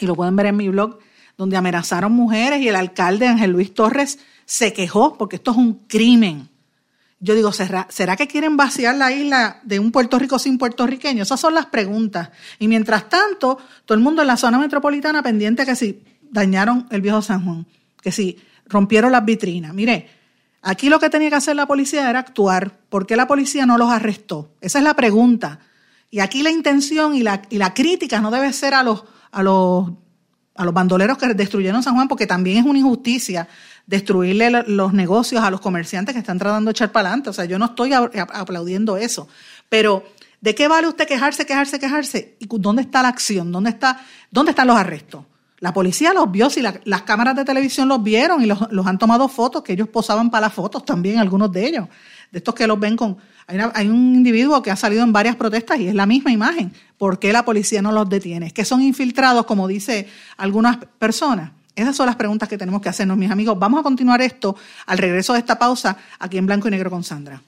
[0.00, 0.98] Y lo pueden ver en mi blog,
[1.36, 5.86] donde amenazaron mujeres y el alcalde Ángel Luis Torres se quejó porque esto es un
[5.86, 6.48] crimen.
[7.20, 11.28] Yo digo, ¿será, ¿será que quieren vaciar la isla de un Puerto Rico sin puertorriqueños?
[11.28, 12.30] Esas son las preguntas.
[12.58, 17.00] Y mientras tanto, todo el mundo en la zona metropolitana pendiente que si dañaron el
[17.00, 17.66] viejo San Juan,
[18.02, 19.72] que si rompieron las vitrinas.
[19.72, 20.10] Mire,
[20.60, 22.78] aquí lo que tenía que hacer la policía era actuar.
[22.90, 24.52] ¿Por qué la policía no los arrestó?
[24.60, 25.60] Esa es la pregunta.
[26.10, 29.42] Y aquí la intención y la, y la crítica no debe ser a los, a
[29.42, 29.92] los
[30.56, 33.48] a los bandoleros que destruyeron San Juan, porque también es una injusticia
[33.86, 37.30] destruirle los negocios a los comerciantes que están tratando de echar para adelante.
[37.30, 39.28] O sea, yo no estoy aplaudiendo eso.
[39.68, 40.04] Pero,
[40.40, 42.36] ¿de qué vale usted quejarse, quejarse, quejarse?
[42.38, 43.52] ¿Y dónde está la acción?
[43.52, 45.24] ¿Dónde, está, dónde están los arrestos?
[45.60, 49.28] La policía los vio, si las cámaras de televisión los vieron y los, han tomado
[49.28, 51.88] fotos, que ellos posaban para las fotos también, algunos de ellos,
[52.30, 53.16] de estos que los ven con
[53.46, 56.72] hay, un individuo que ha salido en varias protestas y es la misma imagen.
[56.96, 58.46] ¿Por qué la policía no los detiene?
[58.46, 61.50] ¿Es que son infiltrados, como dice algunas personas?
[61.76, 63.58] Esas son las preguntas que tenemos que hacernos, mis amigos.
[63.58, 64.56] Vamos a continuar esto
[64.86, 67.40] al regreso de esta pausa aquí en Blanco y Negro con Sandra.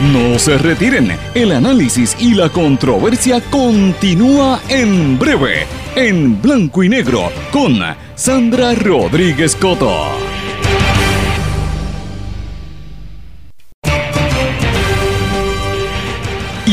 [0.00, 5.66] No se retiren, el análisis y la controversia continúa en breve,
[5.96, 7.80] en Blanco y Negro con
[8.14, 10.37] Sandra Rodríguez Coto.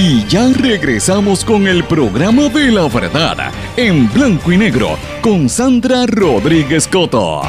[0.07, 6.05] Y ya regresamos con el programa de la verdad en blanco y negro con Sandra
[6.05, 7.41] Rodríguez Coto.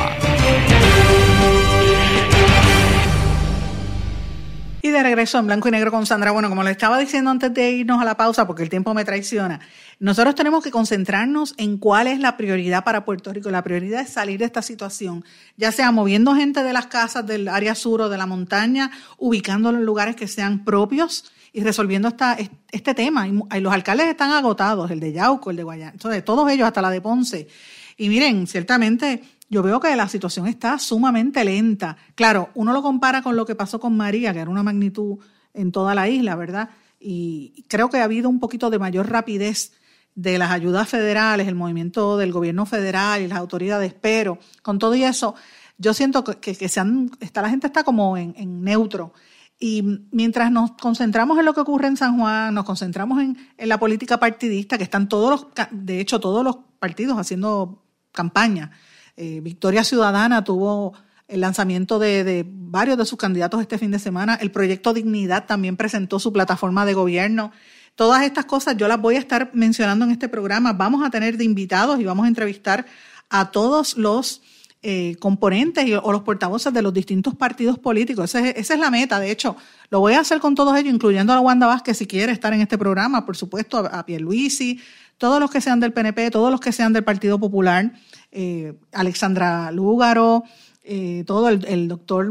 [4.81, 6.31] Y de regreso en blanco y negro con Sandra.
[6.31, 9.05] Bueno, como le estaba diciendo antes de irnos a la pausa, porque el tiempo me
[9.05, 9.61] traiciona,
[9.99, 13.51] nosotros tenemos que concentrarnos en cuál es la prioridad para Puerto Rico.
[13.51, 15.27] La prioridad es salir de esta situación,
[15.59, 19.77] ya sea moviendo gente de las casas del área sur o de la montaña, ubicándolo
[19.77, 22.37] en lugares que sean propios y resolviendo esta,
[22.71, 23.29] este tema.
[23.29, 26.83] Y los alcaldes están agotados, el de Yauco, el de Guayana, entonces todos ellos, hasta
[26.83, 27.49] la de Ponce.
[27.97, 31.97] Y miren, ciertamente yo veo que la situación está sumamente lenta.
[32.15, 35.19] Claro, uno lo compara con lo que pasó con María, que era una magnitud
[35.55, 36.71] en toda la isla, ¿verdad?
[36.99, 39.73] Y creo que ha habido un poquito de mayor rapidez
[40.17, 44.95] de las ayudas federales, el movimiento del gobierno federal y las autoridades, pero con todo
[44.95, 45.35] eso,
[45.79, 49.13] yo siento que, que, está, la gente está como en, neutro.
[49.59, 53.79] Y mientras nos concentramos en lo que ocurre en San Juan, nos concentramos en, la
[53.79, 58.73] política partidista, que están todos los, de hecho, todos los partidos haciendo campaña.
[59.17, 60.93] Eh, Victoria Ciudadana tuvo
[61.27, 64.35] el lanzamiento de, de, varios de sus candidatos este fin de semana.
[64.35, 67.51] El proyecto Dignidad también presentó su plataforma de gobierno.
[67.95, 70.75] Todas estas cosas yo las voy a estar mencionando en este programa.
[70.75, 72.85] Vamos a tener de invitados y vamos a entrevistar
[73.31, 74.43] a todos los
[74.89, 78.33] eh, componentes o los portavoces de los distintos partidos políticos.
[78.33, 79.19] Esa es, la meta.
[79.19, 79.57] De hecho,
[79.91, 82.61] lo voy a hacer con todos ellos, incluyendo a Wanda Vázquez, si quiere estar en
[82.61, 84.81] este programa, por supuesto, a, a Pierluisi,
[85.19, 87.95] todos los que sean del PNP, todos los que sean del Partido Popular,
[88.31, 90.45] eh, Alexandra Lúgaro,
[90.85, 92.31] eh, todo el, doctor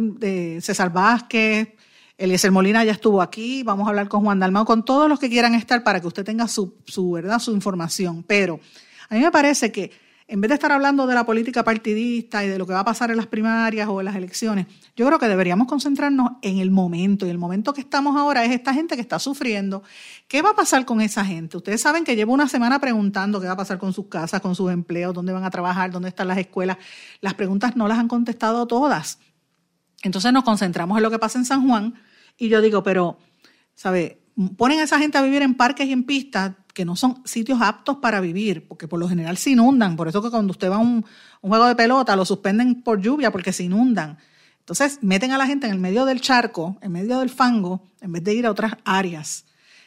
[0.61, 1.73] César Vázquez,
[2.17, 5.27] Eliezer Molina ya estuvo aquí, vamos a hablar con Juan Dalmao, con todos los que
[5.27, 7.39] quieran estar para que usted tenga su, su, ¿verdad?
[7.39, 8.23] su información.
[8.23, 8.61] Pero
[9.09, 12.47] a mí me parece que en vez de estar hablando de la política partidista y
[12.47, 15.19] de lo que va a pasar en las primarias o en las elecciones, yo creo
[15.19, 17.27] que deberíamos concentrarnos en el momento.
[17.27, 19.83] Y el momento que estamos ahora es esta gente que está sufriendo.
[20.27, 21.57] ¿Qué va a pasar con esa gente?
[21.57, 24.55] Ustedes saben que llevo una semana preguntando qué va a pasar con sus casas, con
[24.55, 26.77] sus empleos, dónde van a trabajar, dónde están las escuelas.
[27.21, 29.19] Las preguntas no las han contestado todas.
[30.01, 31.93] Entonces nos concentramos en lo que pasa en San Juan
[32.35, 33.19] y yo digo, pero,
[33.75, 34.23] ¿sabe?
[34.57, 37.61] Ponen a esa gente a vivir en parques y en pistas que no son sitios
[37.61, 39.95] aptos para vivir, porque por lo general se inundan.
[39.95, 41.05] Por eso que cuando usted va a un,
[41.41, 44.17] juego de pelota lo suspenden por lluvia porque se inundan.
[44.59, 48.11] Entonces meten a la gente en el medio del charco, en medio del fango, en
[48.11, 49.45] vez de ir a otras áreas.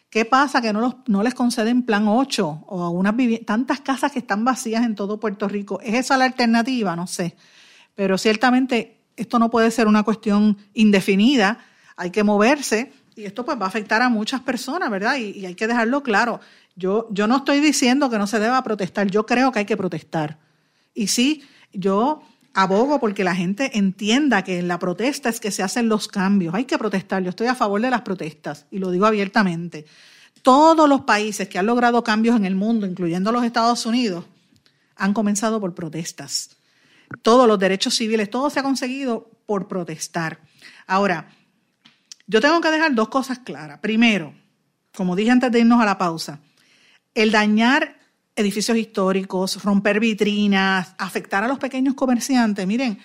[0.09, 0.63] ¿Qué pasa?
[0.63, 4.43] Que no, los, no les conceden plan 8 o a unas tantas casas que están
[4.47, 5.81] vacías en todo Puerto Rico.
[5.83, 6.97] ¿Es esa la alternativa?
[6.97, 7.37] No sé.
[7.95, 11.59] Pero ciertamente esto no puede ser una cuestión indefinida.
[11.97, 15.17] Hay que moverse y esto pues va a afectar a muchas personas, ¿verdad?
[15.17, 16.41] Y hay que dejarlo claro.
[16.79, 20.39] Yo, no estoy diciendo que no se deba protestar, yo creo que hay que protestar.
[20.95, 22.23] Y sí, yo
[22.55, 26.55] abogo porque la gente entienda que en la protesta es que se hacen los cambios.
[26.55, 29.87] Hay que protestar, yo estoy a favor de las protestas y lo digo abiertamente.
[30.43, 34.25] Todos los países que han logrado cambios en el mundo, incluyendo los Estados Unidos,
[34.95, 36.51] han comenzado por protestas.
[37.23, 40.39] Todos los derechos civiles, todo se ha conseguido por protestar.
[40.87, 41.29] Ahora,
[42.29, 43.81] yo tengo que dejar dos cosas claras.
[43.81, 44.33] Primero,
[44.95, 46.39] como dije antes de irnos a la pausa,
[47.19, 47.97] el dañar
[48.37, 53.01] edificios históricos, romper vitrinas, afectar a los pequeños comerciantes, miren,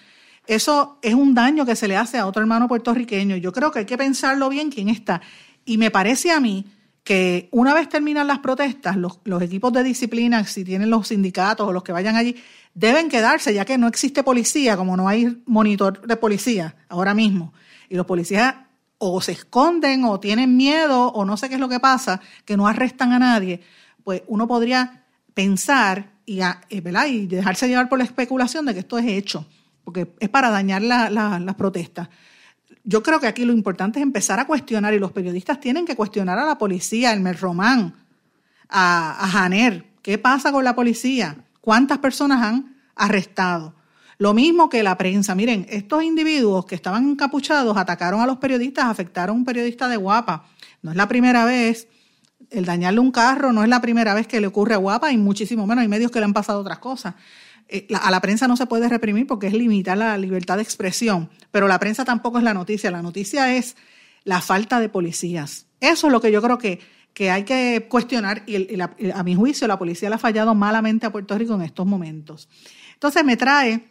[0.45, 3.37] eso es un daño que se le hace a otro hermano puertorriqueño.
[3.37, 5.21] Yo creo que hay que pensarlo bien quién está.
[5.65, 6.67] Y me parece a mí
[7.03, 11.67] que una vez terminan las protestas, los, los, equipos de disciplina, si tienen los sindicatos
[11.67, 12.35] o los que vayan allí,
[12.75, 17.51] deben quedarse, ya que no existe policía, como no hay monitor de policía ahora mismo.
[17.89, 18.53] Y los policías
[18.99, 22.55] o se esconden o tienen miedo o no sé qué es lo que pasa, que
[22.55, 23.61] no arrestan a nadie
[24.03, 28.97] pues uno podría pensar y, eh, y dejarse llevar por la especulación de que esto
[28.97, 29.45] es hecho,
[29.83, 32.09] porque es para dañar la, la, las protestas.
[32.83, 35.95] Yo creo que aquí lo importante es empezar a cuestionar y los periodistas tienen que
[35.95, 37.95] cuestionar a la policía, a Elmer Román,
[38.69, 39.85] a, a Janer.
[40.01, 41.37] ¿Qué pasa con la policía?
[41.61, 43.75] ¿Cuántas personas han arrestado?
[44.17, 45.33] Lo mismo que la prensa.
[45.33, 49.97] Miren, estos individuos que estaban encapuchados atacaron a los periodistas, afectaron a un periodista de
[49.97, 50.45] Guapa.
[50.81, 51.87] No es la primera vez
[52.49, 55.17] el dañarle un carro no es la primera vez que le ocurre a Guapa y
[55.17, 57.15] muchísimo menos hay medios que le han pasado otras cosas.
[57.67, 61.29] Eh, a la prensa no se puede reprimir porque es limitar la libertad de expresión,
[61.51, 63.75] pero la prensa tampoco es la noticia, la noticia es
[64.23, 65.67] la falta de policías.
[65.79, 66.79] Eso es lo que yo creo que,
[67.13, 71.11] que hay que cuestionar y, a mi juicio la policía le ha fallado malamente a
[71.11, 72.49] Puerto Rico en estos momentos.
[72.93, 73.83] Entonces me trae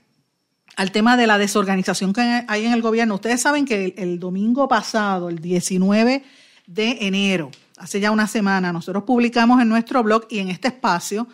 [0.76, 3.16] al tema de la desorganización que hay en el gobierno.
[3.16, 6.24] Ustedes saben que el domingo pasado, el 19
[6.66, 7.50] de enero,
[7.82, 11.26] hace ya una semana, nosotros publicamos en nuestro blog y en este espacio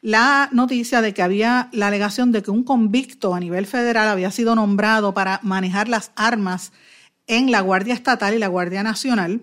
[0.00, 4.30] la noticia de que había la alegación de que un convicto a nivel federal había
[4.30, 6.70] sido nombrado para manejar las armas
[7.26, 9.40] en la Guardia Estatal y la Guardia Nacional.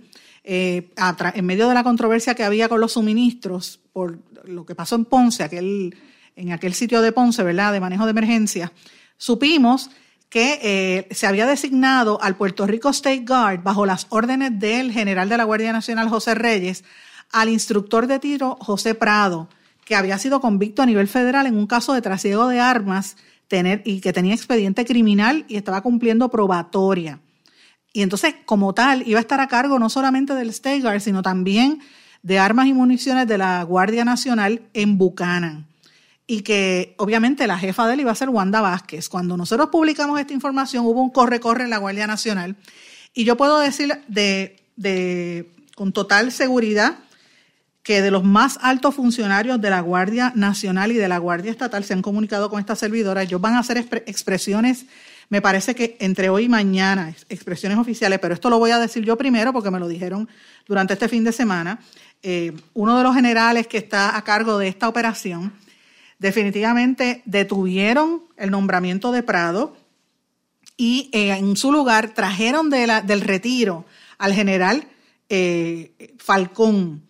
[0.47, 0.91] eh,
[1.33, 5.05] en medio de la controversia que había con los suministros, por lo que pasó en
[5.05, 5.97] Ponce, aquel,
[6.35, 8.71] en aquel sitio de Ponce, ¿verdad?, de manejo de emergencia,
[9.17, 9.89] supimos
[10.29, 15.29] que eh, se había designado al Puerto Rico State Guard, bajo las órdenes del general
[15.29, 16.83] de la Guardia Nacional, José Reyes,
[17.31, 19.49] al instructor de tiro, José Prado,
[19.85, 23.81] que había sido convicto a nivel federal en un caso de trasiego de armas tener,
[23.85, 27.19] y que tenía expediente criminal y estaba cumpliendo probatoria.
[27.93, 31.21] Y entonces, como tal, iba a estar a cargo no solamente del State Guard, sino
[31.21, 31.79] también
[32.23, 35.67] de armas y municiones de la Guardia Nacional en Buchanan
[36.27, 39.09] y que obviamente la jefa de él iba a ser Wanda Vázquez.
[39.09, 42.55] Cuando nosotros publicamos esta información hubo un corre-corre en la Guardia Nacional
[43.13, 46.97] y yo puedo decir de, de, con total seguridad
[47.83, 51.83] que de los más altos funcionarios de la Guardia Nacional y de la Guardia Estatal
[51.83, 53.21] se han comunicado con esta servidora.
[53.21, 54.87] Ellos van a hacer expresiones,
[55.29, 59.05] me parece que entre hoy y mañana, expresiones oficiales, pero esto lo voy a decir
[59.05, 60.27] yo primero porque me lo dijeron
[60.67, 61.79] durante este fin de semana.
[62.23, 65.53] Eh, uno de los generales que está a cargo de esta operación
[66.19, 69.75] definitivamente detuvieron el nombramiento de Prado
[70.77, 73.85] y eh, en su lugar trajeron del retiro
[74.17, 74.87] al general
[75.29, 77.03] eh, Falcón.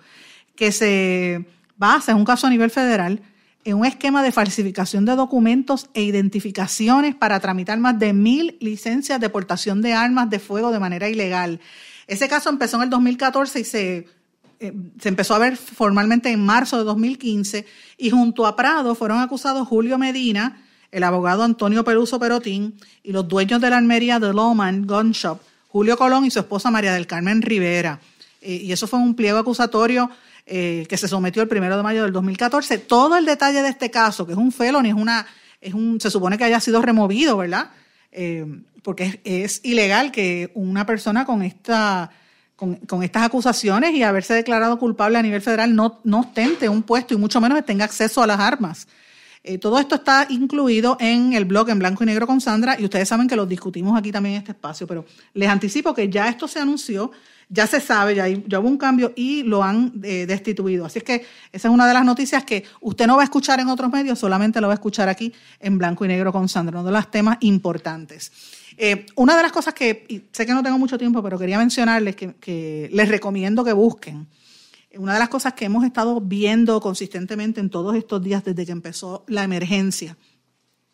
[0.54, 1.46] que se
[1.78, 3.22] basa en un caso a nivel federal
[3.64, 9.20] en un esquema de falsificación de documentos e identificaciones para tramitar más de mil licencias
[9.20, 11.60] de portación de armas de fuego de manera ilegal.
[12.08, 14.08] Ese caso empezó en el 2014 y se,
[14.60, 17.66] eh, se empezó a ver formalmente en marzo de 2015
[17.98, 23.28] y junto a Prado fueron acusados Julio Medina, el abogado Antonio Peruso Perotín y los
[23.28, 27.08] dueños de la armería de Lowman Gun Shop, Julio Colón y su esposa María del
[27.08, 28.02] Carmen Rivera.
[28.42, 30.10] Eh, y eso fue un pliego acusatorio
[30.46, 32.78] eh, que se sometió el primero de mayo del 2014.
[32.80, 35.26] Todo el detalle de este caso, que es un felony, es una,
[35.60, 37.72] es un, se supone que haya sido removido, ¿verdad?
[38.12, 38.46] Eh,
[38.84, 42.12] porque es, ilegal que una persona con esta
[42.56, 46.84] con, con, estas acusaciones y haberse declarado culpable a nivel federal no, no ostente un
[46.84, 48.88] puesto y mucho menos tenga acceso a las armas.
[49.44, 52.84] Eh, todo esto está incluido en el blog en blanco y negro con Sandra y
[52.84, 56.30] ustedes saben que lo discutimos aquí también en este espacio, pero les anticipo que ya
[56.30, 57.12] esto se anunció
[57.54, 60.86] ya se sabe, ya, hubo un cambio y lo han eh, destituido.
[60.86, 63.60] Así es que esa es una de las noticias que usted no va a escuchar
[63.60, 66.80] en otros medios, solamente lo va a escuchar aquí en blanco y negro con Sandra,
[66.80, 68.32] uno de los temas importantes.
[68.78, 72.16] Eh, una de las cosas que, sé que no tengo mucho tiempo, pero quería mencionarles
[72.16, 74.28] que, que les recomiendo que busquen.
[74.98, 78.72] Una de las cosas que hemos estado viendo consistentemente en todos estos días desde que
[78.72, 80.16] empezó la emergencia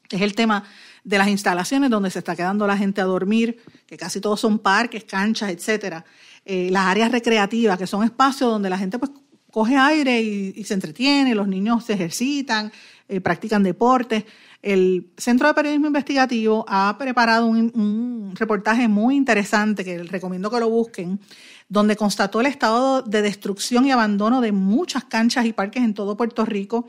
[0.10, 0.64] es el tema
[1.04, 4.60] de las instalaciones donde se está quedando la gente a dormir, que casi todos son
[4.60, 6.06] parques, canchas, etcétera.
[6.50, 9.12] Eh, las áreas recreativas, que son espacios donde la gente pues
[9.52, 12.72] coge aire y, se entretiene, los niños se ejercitan,
[13.10, 14.24] eh, practican deportes.
[14.62, 20.70] El Centro de Periodismo Investigativo ha preparado un, reportaje muy interesante que recomiendo que lo
[20.70, 21.20] busquen,
[21.68, 26.16] donde constató el estado de destrucción y abandono de muchas canchas y parques en todo
[26.16, 26.88] Puerto Rico,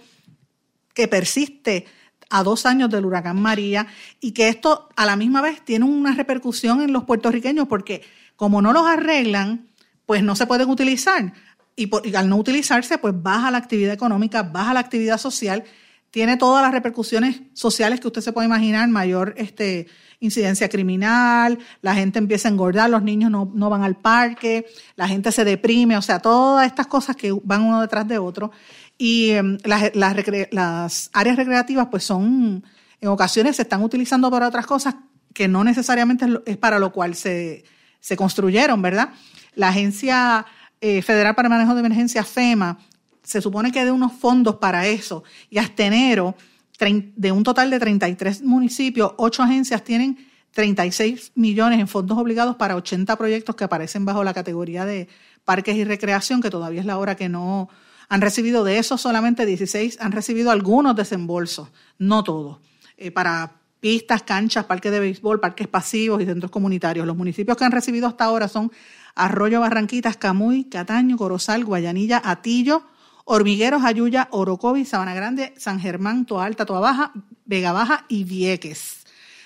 [0.94, 1.84] que persiste
[2.30, 3.88] a dos años del huracán María
[4.20, 8.02] y que esto a la misma vez tiene una repercusión en los puertorriqueños porque
[8.38, 9.66] como no los arreglan,
[10.06, 11.32] pues no se pueden utilizar.
[11.74, 15.64] Y, al no utilizarse, pues baja la actividad económica, baja la actividad social,
[16.12, 19.88] tiene todas las repercusiones sociales que usted se puede imaginar, mayor este,
[20.20, 25.32] incidencia criminal, la gente empieza a engordar, los niños no, van al parque, la gente
[25.32, 28.52] se deprime, o sea, todas estas cosas que van uno detrás de otro.
[28.96, 32.64] Y em, las, las, áreas recreativas, pues son,
[33.00, 34.94] en ocasiones se están utilizando para otras cosas
[35.34, 37.64] que no necesariamente es para lo cual se,
[38.00, 39.10] se construyeron, ¿verdad?
[39.54, 40.46] La Agencia
[40.80, 42.78] eh, Federal para el Manejo de Emergencia, FEMA,
[43.22, 45.24] se supone que de unos fondos para eso.
[45.50, 46.34] Y hasta enero,
[46.78, 50.16] de un total de 33 municipios, ocho agencias tienen
[50.52, 55.08] 36 millones en fondos obligados para 80 proyectos que aparecen bajo la categoría de
[55.44, 57.68] parques y recreación, que todavía es la hora que no
[58.08, 61.68] han recibido de esos solamente 16 han recibido algunos desembolsos,
[61.98, 62.58] no todos,
[62.96, 67.06] eh, para pistas, canchas, parques de béisbol, parques pasivos y centros comunitarios.
[67.06, 68.72] Los municipios que han recibido hasta ahora son
[69.14, 72.82] Arroyo Barranquitas, Camuy, Cataño, Corozal, Guayanilla, Atillo,
[73.24, 77.12] Hormigueros, Ayuya, Orocovi, Sabana Grande, San Germán, Toa Alta, Toa Baja,
[77.44, 78.98] Vega Baja y Vieques.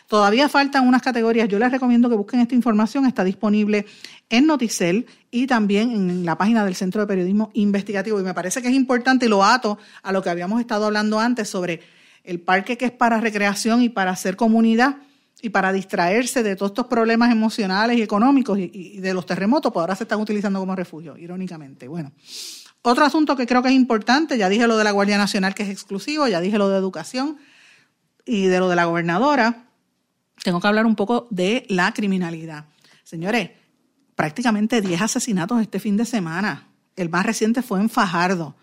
[0.07, 1.49] Todavía faltan unas categorías.
[1.49, 3.07] Yo les recomiendo que busquen esta información.
[3.07, 3.87] Está disponible
[4.29, 8.21] en Noticel y también en la página del Centro de Periodismo Investigativo.
[8.21, 11.19] Y me parece que es importante y lo ato a lo que habíamos estado hablando
[11.19, 11.81] antes sobre
[12.25, 14.97] el parque que es para recreación y para hacer comunidad
[15.41, 19.83] y para distraerse de todos estos problemas emocionales y económicos y, de los terremotos, pues
[19.83, 21.89] ahora se están utilizando como refugio, irónicamente.
[21.89, 22.13] Bueno,
[22.83, 25.65] otro asunto que creo que es importante, ya dije lo de la Guardia Nacional que
[25.65, 27.39] es exclusivo, ya dije lo de educación
[28.25, 29.67] y de lo de la gobernadora
[30.43, 32.67] tengo que hablar un poco de la criminalidad.
[33.05, 33.51] Señores,
[34.15, 36.69] prácticamente 10 asesinatos este fin de semana.
[36.97, 38.57] El más reciente fue en Fajardo.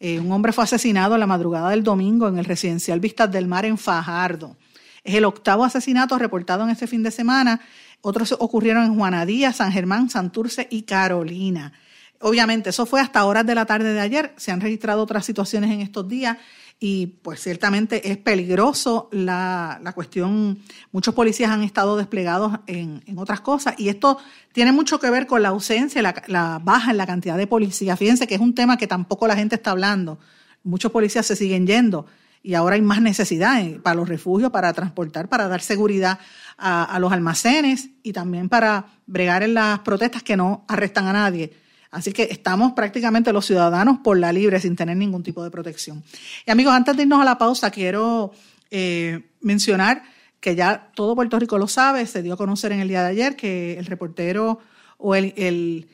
[0.00, 3.46] Eh, un hombre fue asesinado en la madrugada del domingo en el residencial Vistas del
[3.46, 4.56] Mar en Fajardo.
[5.04, 7.60] Es el octavo asesinato reportado en este fin de semana.
[8.00, 11.74] Otros ocurrieron en Juanadía, San Germán, Santurce y Carolina.
[12.20, 14.32] Obviamente, eso fue hasta horas de la tarde de ayer.
[14.36, 16.38] Se han registrado otras situaciones en estos días
[16.82, 20.58] y pues ciertamente es peligroso la, la cuestión.
[20.92, 24.18] Muchos policías han estado desplegados en, en, otras cosas y esto
[24.52, 27.98] tiene mucho que ver con la ausencia, la, la baja en la cantidad de policías.
[27.98, 30.18] Fíjense que es un tema que tampoco la gente está hablando.
[30.64, 32.06] Muchos policías se siguen yendo
[32.42, 36.18] y ahora hay más necesidad para los refugios, para transportar, para dar seguridad
[36.56, 41.52] a los almacenes y también para bregar en las protestas que no arrestan a nadie
[41.90, 46.04] Así que estamos prácticamente los ciudadanos por la libre sin tener ningún tipo de protección.
[46.46, 48.32] Y amigos, antes de irnos a la pausa, quiero
[48.70, 50.02] eh, mencionar
[50.38, 53.10] que ya todo Puerto Rico lo sabe, se dio a conocer en el día de
[53.10, 54.60] ayer que el reportero
[54.98, 55.88] o el, el,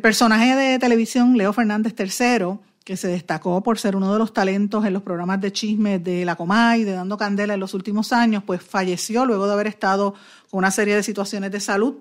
[0.00, 4.84] personaje de televisión Leo Fernández III, que se destacó por ser uno de los talentos
[4.84, 8.44] en los programas de chismes de la Comay, de Dando Candela en los últimos años,
[8.44, 10.14] pues falleció luego de haber estado
[10.50, 11.96] con una serie de situaciones de salud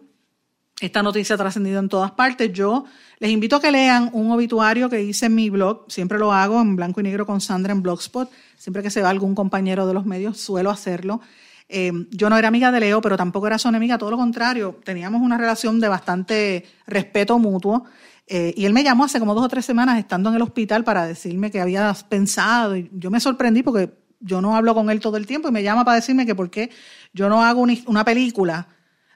[0.82, 2.52] esta noticia ha trascendido en todas partes.
[2.54, 2.86] Yo
[3.20, 5.86] les invito a que lean un obituario que hice en mi blog.
[5.90, 8.32] Siempre lo hago en blanco y negro con Sandra en Blogspot.
[8.58, 11.22] Siempre que se va algún compañero de los medios, suelo hacerlo.
[11.68, 14.80] Eh, yo no era amiga de Leo, pero tampoco era su enemiga, todo lo contrario.
[14.84, 17.86] Teníamos una relación de bastante respeto mutuo.
[18.26, 20.84] Eh, y él me llamó hace como dos o tres semanas estando en el hospital
[20.84, 22.76] para decirme que había pensado.
[22.76, 25.84] Yo me sorprendí porque yo no hablo con él todo el tiempo y me llama
[25.84, 26.70] para decirme que por qué
[27.14, 28.68] yo no hago una película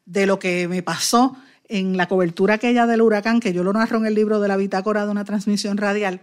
[0.05, 1.38] de lo que me pasó
[1.74, 4.58] en la cobertura aquella del huracán, que yo lo narro en el libro de la
[4.58, 6.22] bitácora de una transmisión radial,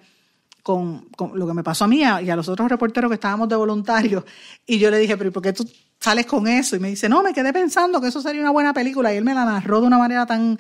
[0.62, 3.56] con, lo que me pasó a mí y a los otros reporteros que estábamos de
[3.56, 4.24] voluntarios.
[4.64, 6.76] Y yo le dije, pero ¿por qué tú sales con eso?
[6.76, 9.12] Y me dice, no, me quedé pensando que eso sería una buena película.
[9.12, 10.58] Y él me la narró de una manera tan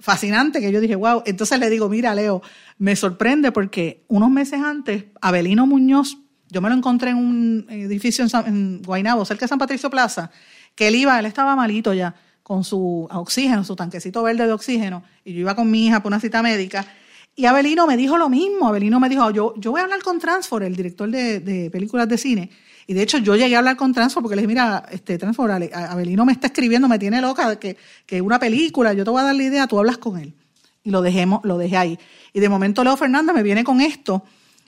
[0.00, 1.22] fascinante que yo dije, wow.
[1.24, 2.42] Entonces le digo, mira, Leo,
[2.78, 6.18] me sorprende porque unos meses antes, Abelino Muñoz,
[6.48, 10.32] yo me lo encontré en un edificio en, en Guaynabo, cerca de San Patricio Plaza,
[10.74, 15.02] que él iba, él estaba malito ya con su oxígeno, su tanquecito verde de oxígeno,
[15.24, 16.86] y yo iba con mi hija por una cita médica,
[17.34, 20.18] y Abelino me dijo lo mismo, Abelino me dijo, yo, yo voy a hablar con
[20.18, 22.50] Transfor, el director de, películas de cine,
[22.86, 25.50] y de hecho yo llegué a hablar con Transfor porque le dije, mira, este Transfor,
[25.50, 27.76] Abelino me está escribiendo, me tiene loca, que,
[28.06, 30.34] que una película, yo te voy a dar la idea, tú hablas con él.
[30.84, 31.98] Y lo, dejemos, lo dejé ahí.
[32.32, 34.24] Y de momento Leo Fernández me viene con esto,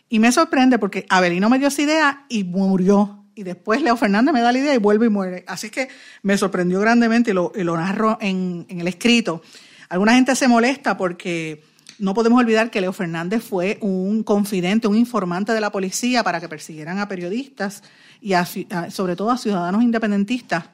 [0.08, 4.32] y me sorprende porque Abelino me dio esa idea y murió y después Leo Fernández
[4.32, 5.44] me da la idea y vuelve y muere.
[5.46, 5.88] Así que
[6.22, 9.42] me sorprendió grandemente y lo, lo narro en, en, el escrito.
[9.88, 11.62] Alguna gente se molesta porque
[11.98, 16.40] no podemos olvidar que Leo Fernández fue un confidente, un informante de la policía para
[16.40, 17.82] que persiguieran a periodistas
[18.20, 18.32] y
[18.90, 20.64] sobre todo a ciudadanos independentistas.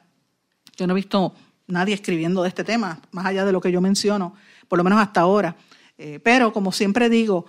[0.77, 1.33] Yo no he visto
[1.67, 4.33] nadie escribiendo de este tema, más allá de lo que yo menciono,
[4.67, 5.55] por lo menos hasta ahora.
[5.97, 7.45] Eh, pero como siempre digo,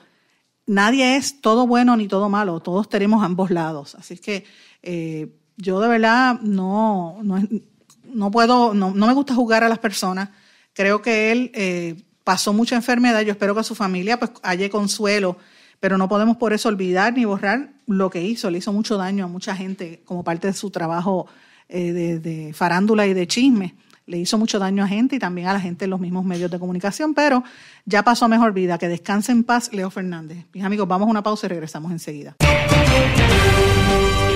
[0.66, 3.94] nadie es todo bueno ni todo malo, todos tenemos ambos lados.
[3.94, 4.44] Así que
[4.82, 10.30] eh, yo de verdad no, no, puedo, no, me gusta juzgar a las personas.
[10.72, 13.20] Creo que él eh, pasó mucha enfermedad.
[13.22, 15.36] Yo espero que su familia pues haya consuelo,
[15.80, 18.50] pero no podemos por eso olvidar ni borrar lo que hizo.
[18.50, 21.26] Le hizo mucho daño a mucha gente como parte de su trabajo
[21.68, 23.74] eh, de, de farándula y de chisme
[24.06, 26.50] le hizo mucho daño a gente y también a la gente en los mismos medios
[26.50, 27.42] de comunicación, pero
[27.84, 28.78] ya pasó a mejor vida.
[28.78, 30.44] Que descanse en paz, Leo Fernández.
[30.52, 32.36] Mis amigos, vamos a una pausa y regresamos enseguida.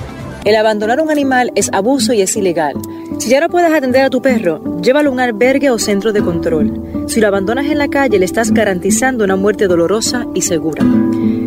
[0.46, 2.74] El abandonar un animal es abuso y es ilegal.
[3.20, 6.22] Si ya no puedes atender a tu perro, llévalo a un albergue o centro de
[6.22, 7.06] control.
[7.08, 10.84] Si lo abandonas en la calle, le estás garantizando una muerte dolorosa y segura.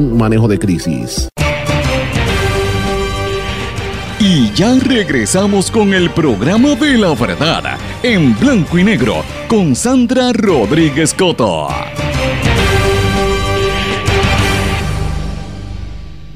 [0.00, 1.28] manejo de crisis.
[4.20, 10.32] Y ya regresamos con el programa de la verdad en blanco y negro con Sandra
[10.32, 11.68] Rodríguez Coto.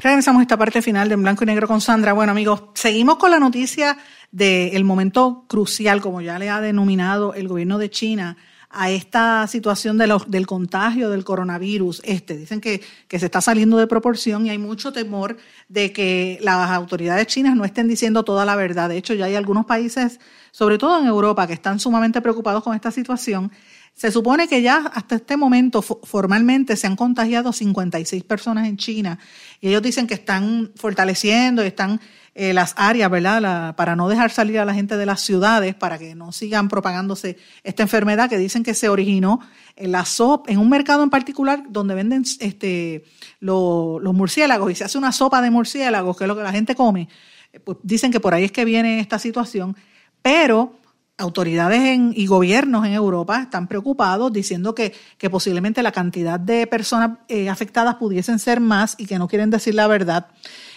[0.00, 2.12] Regresamos a esta parte final de En Blanco y Negro con Sandra.
[2.12, 3.98] Bueno, amigos, seguimos con la noticia
[4.30, 8.36] del momento crucial, como ya le ha denominado el gobierno de China,
[8.70, 12.02] a esta situación de del contagio del coronavirus.
[12.04, 15.36] Este, dicen que, que se está saliendo de proporción y hay mucho temor
[15.68, 18.88] de que las autoridades chinas no estén diciendo toda la verdad.
[18.88, 22.74] De hecho, ya hay algunos países, sobre todo en Europa, que están sumamente preocupados con
[22.74, 23.50] esta situación.
[23.98, 29.18] Se supone que ya hasta este momento formalmente se han contagiado 56 personas en China
[29.60, 32.00] y ellos dicen que están fortaleciendo y están
[32.36, 33.74] eh, las áreas, ¿verdad?
[33.74, 37.38] para no dejar salir a la gente de las ciudades, para que no sigan propagándose
[37.64, 39.40] esta enfermedad que dicen que se originó
[39.74, 43.02] en la sopa, en un mercado en particular donde venden este,
[43.40, 46.76] los murciélagos y se hace una sopa de murciélagos, que es lo que la gente
[46.76, 47.08] come.
[47.52, 49.76] Eh, pues dicen que por ahí es que viene esta situación,
[50.22, 50.78] pero
[51.18, 54.94] autoridades y gobiernos en Europa están preocupados diciendo que,
[55.30, 59.74] posiblemente la cantidad de personas eh, afectadas pudiesen ser más y que no quieren decir
[59.74, 60.28] la verdad.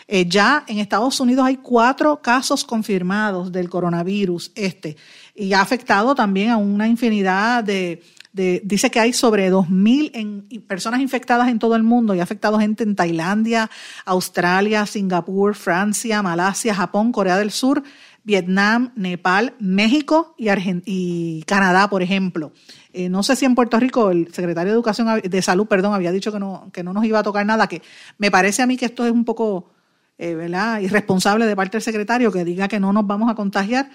[0.07, 4.97] Eh, ya en Estados Unidos hay cuatro casos confirmados del coronavirus este
[5.35, 11.49] y ha afectado también a una infinidad de, dice que hay sobre 2.000 personas infectadas
[11.49, 13.69] en todo el mundo y ha afectado gente en Tailandia,
[14.05, 17.83] Australia, Singapur, Francia, Malasia, Japón, Corea del Sur,
[18.23, 20.49] Vietnam, Nepal, México y,
[20.85, 22.51] y Canadá, por ejemplo.
[22.93, 26.11] Eh, no sé si en Puerto Rico el secretario de Educación de Salud, perdón, había
[26.11, 27.81] dicho que no, que no nos iba a tocar nada, que
[28.17, 29.71] me parece a mí que esto es un poco
[30.17, 30.79] eh, ¿verdad?
[30.81, 33.89] irresponsable de parte del secretario que diga que no nos vamos a contagiar.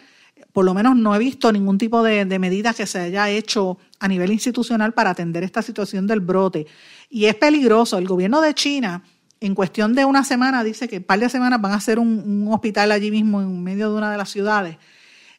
[0.52, 3.78] Por lo menos no he visto ningún tipo de, de medida que se haya hecho
[4.00, 6.66] a nivel institucional para atender esta situación del brote.
[7.08, 7.96] Y es peligroso.
[7.96, 9.02] El gobierno de China,
[9.40, 12.48] en cuestión de una semana, dice que un par de semanas van a hacer un,
[12.50, 14.78] hospital allí mismo en medio de una de las ciudades.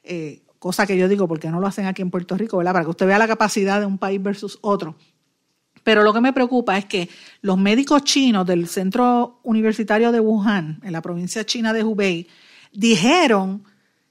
[0.03, 2.73] Eh, cosa que yo digo, porque no lo hacen aquí en Puerto Rico, ¿verdad?
[2.73, 4.95] Para que usted vea la capacidad de un país versus otro.
[5.83, 7.09] Pero lo que me preocupa es que
[7.41, 12.27] los médicos chinos del Centro Universitario de Wuhan, en la provincia china de Hubei,
[12.73, 13.63] dijeron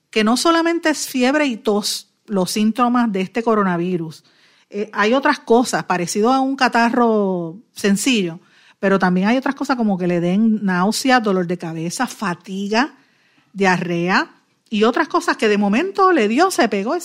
[0.09, 4.23] que no solamente es fiebre y tos los síntomas de este coronavirus,
[4.69, 8.39] eh, hay otras cosas parecido a un catarro sencillo,
[8.79, 12.95] pero también hay otras cosas como que le den náusea, dolor de cabeza, fatiga,
[13.53, 14.31] diarrea
[14.69, 16.99] y otras cosas que de momento le dio, se pegó y,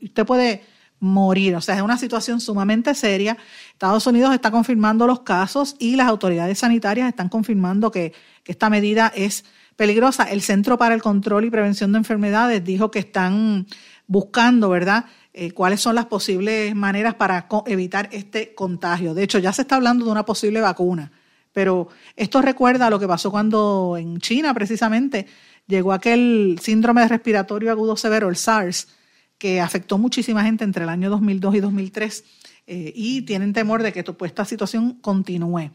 [0.00, 0.62] y usted puede
[1.00, 1.54] morir.
[1.56, 3.36] O sea, es una situación sumamente seria.
[3.72, 8.12] Estados Unidos está confirmando los casos y las autoridades sanitarias están confirmando que,
[8.46, 9.44] esta medida es
[9.74, 10.22] peligrosa.
[10.24, 13.66] El Centro para el Control y Prevención de Enfermedades dijo que están
[14.06, 15.06] buscando, ¿verdad?
[15.38, 19.12] Eh, cuáles son las posibles maneras para evitar este contagio.
[19.12, 21.12] De hecho, ya se está hablando de una posible vacuna,
[21.52, 25.26] pero esto recuerda lo que pasó cuando en China precisamente
[25.66, 28.88] llegó aquel síndrome respiratorio agudo severo, el SARS,
[29.36, 32.24] que afectó muchísima gente entre el año 2002 y 2003
[32.66, 35.70] eh, y tienen temor de que pues, esta situación continúe.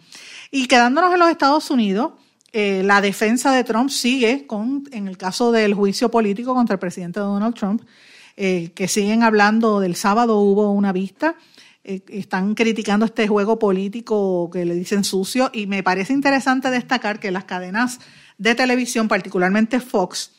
[0.50, 2.14] Y quedándonos en los Estados Unidos,
[2.52, 6.80] eh, la defensa de Trump sigue con, en el caso del juicio político contra el
[6.80, 7.84] presidente Donald Trump,
[8.38, 11.36] eh, que siguen hablando del sábado hubo una vista,
[11.84, 17.32] están criticando este juego político que le dicen sucio y me parece interesante destacar que
[17.32, 18.00] las cadenas
[18.38, 20.32] de televisión, particularmente Fox,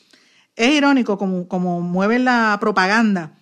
[0.55, 3.33] es irónico como, como mueven la propaganda.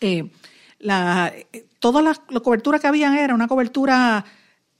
[0.00, 0.30] Eh,
[0.78, 1.32] la,
[1.78, 4.24] toda la, cobertura que habían era una cobertura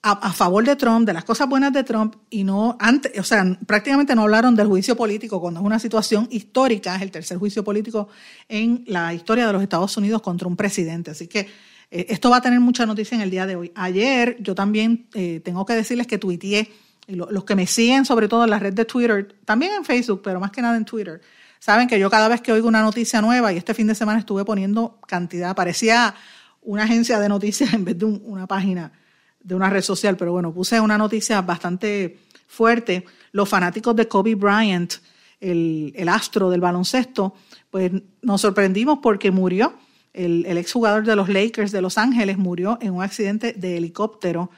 [0.05, 3.45] a, favor de Trump, de las cosas buenas de Trump, y no antes, o sea,
[3.67, 7.63] prácticamente no hablaron del juicio político cuando es una situación histórica, es el tercer juicio
[7.63, 8.09] político
[8.49, 11.13] en la historia de los Estados Unidos contra un presidente.
[11.13, 11.49] Así que
[11.91, 13.71] eh, esto va a tener mucha noticia en el día de hoy.
[13.77, 16.73] Ayer yo también eh, tengo que decirles que tuiteé
[17.07, 20.41] los que me siguen, sobre todo en la red de Twitter, también en Facebook, pero
[20.41, 21.21] más que nada en Twitter,
[21.59, 24.21] saben que yo cada vez que oigo una noticia nueva, y este fin de semana
[24.21, 26.15] estuve poniendo cantidad, parecía
[26.63, 28.93] una agencia de noticias en vez de una página
[29.43, 33.05] de una red social, pero bueno, puse una noticia bastante fuerte.
[33.33, 34.95] Los fanáticos de Kobe Bryant,
[35.41, 37.35] el, astro del baloncesto,
[37.71, 37.91] pues
[38.23, 39.75] nos sorprendimos porque murió.
[40.13, 44.51] El, el exjugador de los Lakers de Los Ángeles murió en un accidente de helicóptero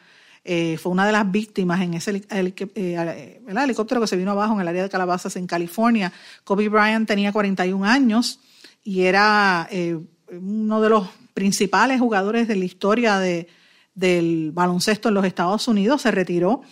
[0.47, 4.61] eh, fue una de las víctimas en ese eh, helicóptero que se vino abajo en
[4.61, 6.13] el área de Calabazas en California.
[6.45, 8.41] Kobe Bryant tenía 41 años
[8.83, 9.99] y era eh,
[10.31, 13.49] uno de los principales jugadores de la historia de,
[13.95, 16.03] del baloncesto en los Estados Unidos.
[16.03, 16.63] Se retiró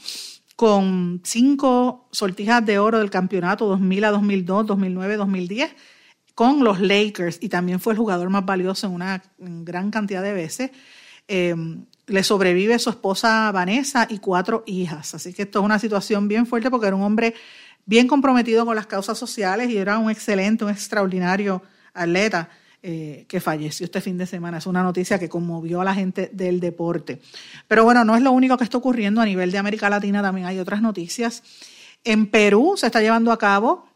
[0.57, 5.75] con cinco sortijas de oro del campeonato 2000 a 2002, 2009, 2010
[6.35, 10.33] con los Lakers y también fue el jugador más valioso en una gran cantidad de
[10.33, 10.71] veces
[12.07, 15.15] le sobrevive su esposa Vanessa y cuatro hijas.
[15.15, 17.35] Así que esto es una situación bien fuerte porque era un hombre
[17.87, 21.63] bien comprometido con las causas sociales y era un excelente, un extraordinario
[21.95, 22.49] atleta
[22.83, 24.59] eh, que falleció este fin de semana.
[24.59, 27.21] Es una noticia que conmovió a la gente del deporte.
[27.69, 30.47] Pero bueno, no es lo único que está ocurriendo a nivel de América Latina, también
[30.47, 31.43] hay otras noticias.
[32.03, 33.87] En Perú se está llevando a cabo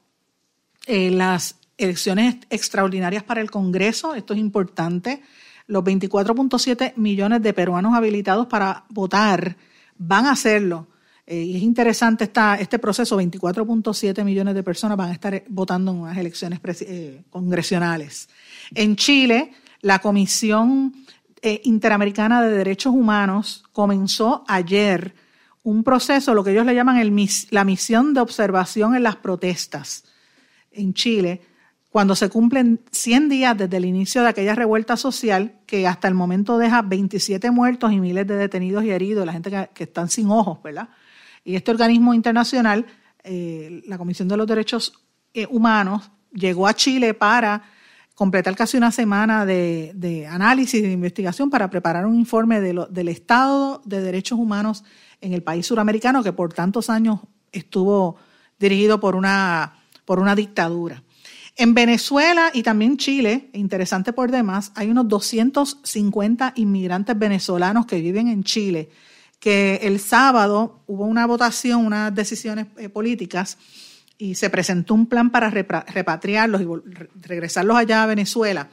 [0.87, 4.15] eh, las elecciones extraordinarias para el Congreso.
[4.15, 5.23] Esto es importante
[5.67, 9.57] los 24.7 millones de peruanos habilitados para votar
[9.99, 10.87] van a hacerlo.
[11.27, 15.99] Eh, y es interesante este proceso, 24.7 millones de personas van a estar votando en
[15.99, 18.29] unas elecciones eh, congresionales.
[18.75, 20.95] En Chile, la Comisión
[21.43, 25.15] eh, Interamericana de Derechos Humanos comenzó ayer
[25.65, 27.03] un proceso, lo que ellos le llaman
[27.51, 30.05] la misión de observación en las protestas
[30.71, 31.43] en Chile,
[31.91, 36.15] cuando se cumplen 100 días desde el inicio de aquella revuelta social que hasta el
[36.15, 40.31] momento deja 27 muertos y miles de detenidos y heridos, la gente que, están sin
[40.31, 40.89] ojos, ¿verdad?
[41.47, 42.85] Y este organismo internacional,
[43.23, 44.93] eh, la Comisión de los Derechos
[45.33, 47.63] eh, Humanos, llegó a Chile para
[48.17, 54.01] completar casi una semana de, análisis, de investigación para preparar un informe del estado de
[54.01, 54.83] derechos humanos
[55.21, 57.21] en el país suramericano que por tantos años
[57.53, 58.17] estuvo
[58.59, 59.75] dirigido por una,
[60.05, 61.05] por una dictadura.
[61.55, 68.27] En Venezuela y también Chile, interesante por demás, hay unos 250 inmigrantes venezolanos que viven
[68.27, 68.91] en Chile,
[69.47, 73.59] que el sábado hubo una votación, unas decisiones eh, políticas
[74.19, 76.67] y se presentó un plan para repatriarlos y
[77.21, 78.69] regresarlos allá a Venezuela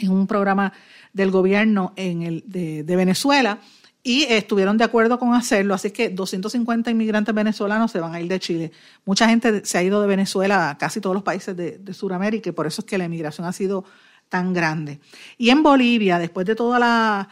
[0.00, 0.72] en un programa
[1.12, 3.60] del gobierno en el, de Venezuela
[4.02, 8.26] y estuvieron de acuerdo con hacerlo, así que 250 inmigrantes venezolanos se van a ir
[8.26, 8.72] de Chile.
[9.04, 12.52] Mucha gente se ha ido de Venezuela a casi todos los países de, Sudamérica y
[12.52, 13.84] por eso es que la inmigración ha sido
[14.28, 14.98] tan grande.
[15.38, 17.28] Y en Bolivia, después de toda la,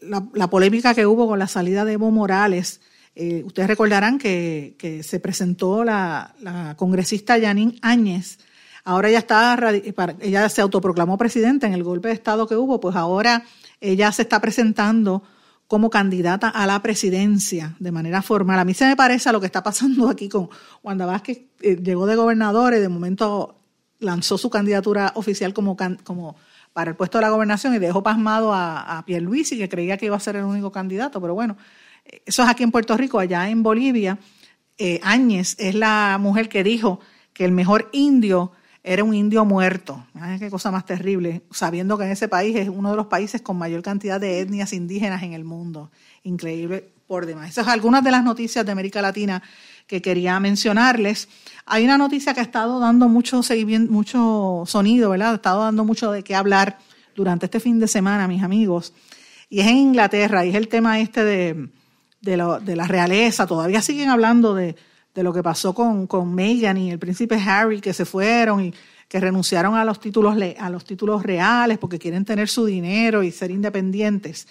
[0.00, 2.80] la, polémica que hubo con la salida de Evo Morales,
[3.14, 8.38] eh, ustedes recordarán que, se presentó la, congresista Janine Áñez.
[8.84, 9.58] Ahora ella, está,
[10.20, 13.44] ella se autoproclamó presidenta en el golpe de Estado que hubo, pues ahora
[13.80, 15.22] ella se está presentando
[15.66, 18.58] como candidata a la presidencia de manera formal.
[18.58, 20.48] A mí se me parece a lo que está pasando aquí con
[20.82, 23.60] Wanda Vázquez, eh, llegó de gobernador y de momento
[24.00, 26.36] lanzó su candidatura oficial como, como
[26.72, 30.06] para el puesto de la gobernación y dejó pasmado a, a Pierluisi, que creía que
[30.06, 31.56] iba a ser el único candidato, pero bueno,
[32.24, 34.18] eso es aquí en Puerto Rico, allá en Bolivia,
[34.82, 37.00] eh, Áñez es la mujer que dijo
[37.34, 38.52] que el mejor indio
[38.82, 40.06] era un indio muerto.
[40.38, 43.58] qué cosa más terrible, sabiendo que en ese país es uno de los países con
[43.58, 45.90] mayor cantidad de etnias indígenas en el mundo.
[46.22, 47.50] Increíble por demás.
[47.50, 49.42] Esas son algunas de las noticias de América Latina
[49.90, 51.28] que quería mencionarles.
[51.66, 55.32] Hay una noticia que ha estado dando mucho seguimiento, mucho sonido, ¿verdad?
[55.32, 56.78] Ha estado dando mucho de qué hablar
[57.16, 58.92] durante este fin de semana, mis amigos.
[59.48, 61.70] Y es en Inglaterra, y es el tema este de,
[62.20, 63.48] de, la realeza.
[63.48, 64.76] Todavía siguen hablando de,
[65.12, 68.74] de lo que pasó con, con Meghan y el príncipe Harry, que se fueron y
[69.08, 73.32] que renunciaron a los títulos, a los títulos reales porque quieren tener su dinero y
[73.32, 74.46] ser independientes.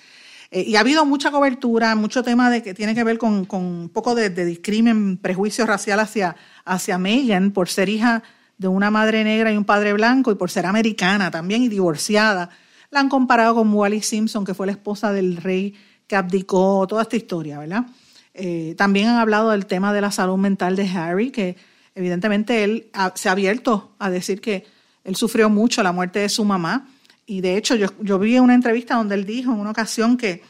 [0.51, 3.63] Eh, y ha habido mucha cobertura, mucho tema de que tiene que ver con, con
[3.63, 6.35] un poco de, de, prejuicio racial hacia,
[6.65, 8.23] hacia Meghan por ser hija
[8.57, 12.49] de una madre negra y un padre blanco y por ser americana también y divorciada.
[12.91, 15.75] La han comparado con Wally Simpson, que fue la esposa del rey
[16.07, 17.85] que abdicó, toda esta historia, ¿verdad?
[18.33, 21.55] Eh, también han hablado del tema de la salud mental de Harry, que
[21.93, 24.65] evidentemente él se ha abierto a decir que
[25.03, 26.87] él sufrió mucho la muerte de su mamá.
[27.29, 30.41] Y de hecho, yo, yo vi una entrevista donde él dijo en una ocasión que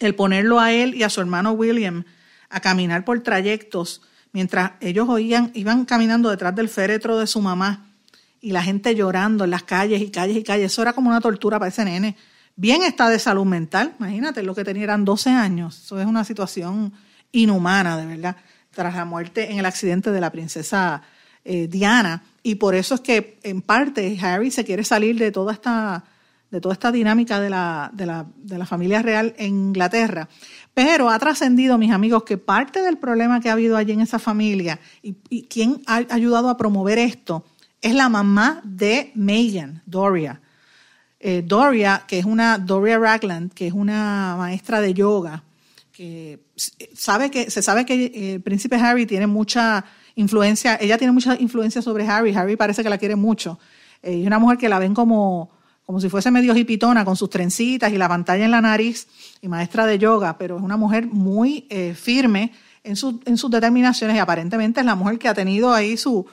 [0.00, 2.04] el ponerlo a él y a su hermano William
[2.50, 7.86] a caminar por trayectos mientras ellos oían, iban caminando detrás del féretro de su mamá
[8.42, 10.70] y la gente llorando en las calles y calles y calles.
[10.70, 12.14] Eso era como una tortura para ese nene
[12.56, 13.94] bien está de salud mental.
[13.98, 15.82] Imagínate, lo que tenía eran 12 años.
[15.84, 16.92] Eso es una situación
[17.32, 18.36] inhumana, de verdad,
[18.70, 21.00] tras la muerte en el accidente de la princesa
[21.42, 22.22] eh, Diana.
[22.46, 26.04] Y por eso es que, en parte, Harry se quiere salir de toda esta,
[26.48, 30.28] de toda esta dinámica de la, de, la, de familia real en Inglaterra.
[30.72, 34.20] Pero ha trascendido, mis amigos, que parte del problema que ha habido allí en esa
[34.20, 35.14] familia y,
[35.48, 37.44] quien ha ayudado a promover esto
[37.82, 40.40] es la mamá de Megan, Doria
[41.18, 45.42] eh, Doria, que es una, Doria Ragland, que es una maestra de yoga,
[45.90, 46.44] que
[46.94, 49.84] sabe que, se sabe que el príncipe Harry tiene mucha
[50.16, 53.58] influencia, ella tiene mucha influencia sobre Harry, Harry parece que la quiere mucho.
[54.02, 55.50] Eh, es una mujer que la ven como,
[55.84, 59.06] como si fuese medio hipitona, con sus trencitas y la pantalla en la nariz,
[59.40, 62.52] y maestra de yoga, pero es una mujer muy eh, firme
[62.82, 66.26] en, en sus determinaciones y aparentemente es la mujer que ha tenido ahí su,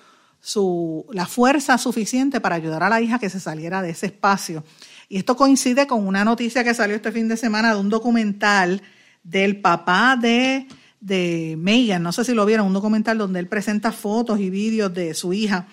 [0.43, 4.63] su, la fuerza suficiente para ayudar a la hija que se saliera de ese espacio.
[5.07, 8.81] Y esto coincide con una noticia que salió este fin de semana de un documental
[9.23, 10.67] del papá de,
[11.03, 14.93] de Megan, no sé si lo vieron, un documental donde él presenta fotos y vídeos
[14.93, 15.67] de su hija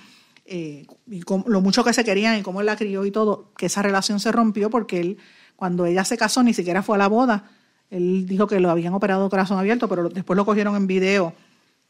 [0.45, 3.67] eh, y lo mucho que se querían y cómo él la crió y todo, que
[3.67, 5.19] esa relación se rompió porque él,
[5.55, 7.49] cuando ella se casó, ni siquiera fue a la boda.
[7.91, 11.33] Él dijo que lo habían operado corazón abierto, pero después lo cogieron en video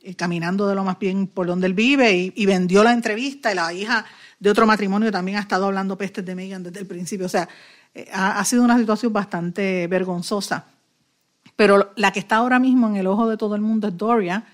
[0.02, 3.54] eh, caminando de lo más bien por donde él vive y, vendió la entrevista y
[3.54, 4.04] la hija
[4.38, 7.24] de otro matrimonio también ha estado hablando pestes de Megan desde el principio.
[7.24, 7.48] O sea,
[7.94, 10.66] eh, ha, sido una situación bastante vergonzosa.
[11.60, 14.44] Pero la que está ahora mismo en el ojo de todo el mundo es Doria,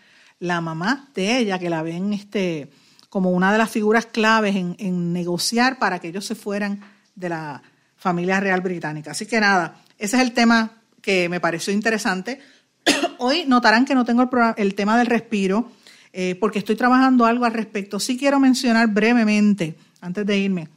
[0.40, 2.68] la mamá de ella, que la ven este,
[3.08, 6.80] como una de las figuras claves en, negociar para que ellos se fueran
[7.14, 7.62] de la
[7.96, 9.12] familia real británica.
[9.12, 12.40] Así que nada, ese es el tema que me pareció interesante
[13.18, 15.70] Hoy notarán que no tengo el, tema del respiro
[16.12, 18.00] eh, porque estoy trabajando algo al respecto.
[18.00, 20.68] Sí quiero mencionar brevemente, antes de irme,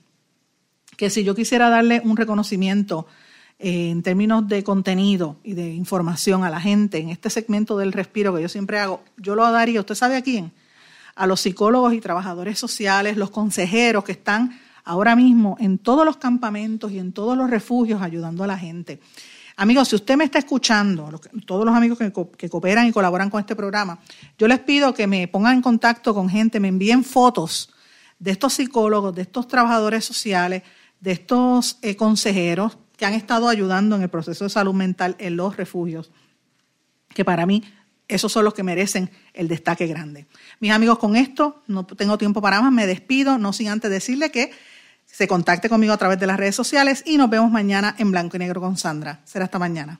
[0.95, 3.07] que si yo quisiera darle un reconocimiento
[3.61, 7.91] eh, en términos de contenido y de información a la gente en este segmento del
[7.91, 10.53] respiro que yo siempre hago, yo lo daría, ¿usted sabe a quién?
[11.15, 16.15] A los psicólogos y trabajadores sociales, los consejeros que están ahora mismo en todos los
[16.15, 19.01] campamentos y en todos los refugios ayudando a la gente.
[19.57, 23.57] Amigos, si usted me está escuchando, todos los amigos que, cooperan y colaboran con este
[23.57, 23.99] programa,
[24.37, 27.73] yo les pido que me pongan en contacto con gente, me envíen fotos
[28.19, 30.63] de estos psicólogos, de estos trabajadores sociales,
[31.01, 35.37] de estos eh, consejeros que han estado ayudando en el proceso de salud mental en
[35.37, 36.11] los refugios,
[37.15, 37.63] que para mí
[38.09, 40.27] esos son los que merecen el destaque grande.
[40.59, 44.31] Mis amigos, con esto no tengo tiempo para más, me despido, no sin antes decirle
[44.31, 44.51] que
[45.05, 48.35] se contacte conmigo a través de las redes sociales y nos vemos mañana en Blanco
[48.35, 49.21] y Negro con Sandra.
[49.23, 49.99] Será hasta mañana.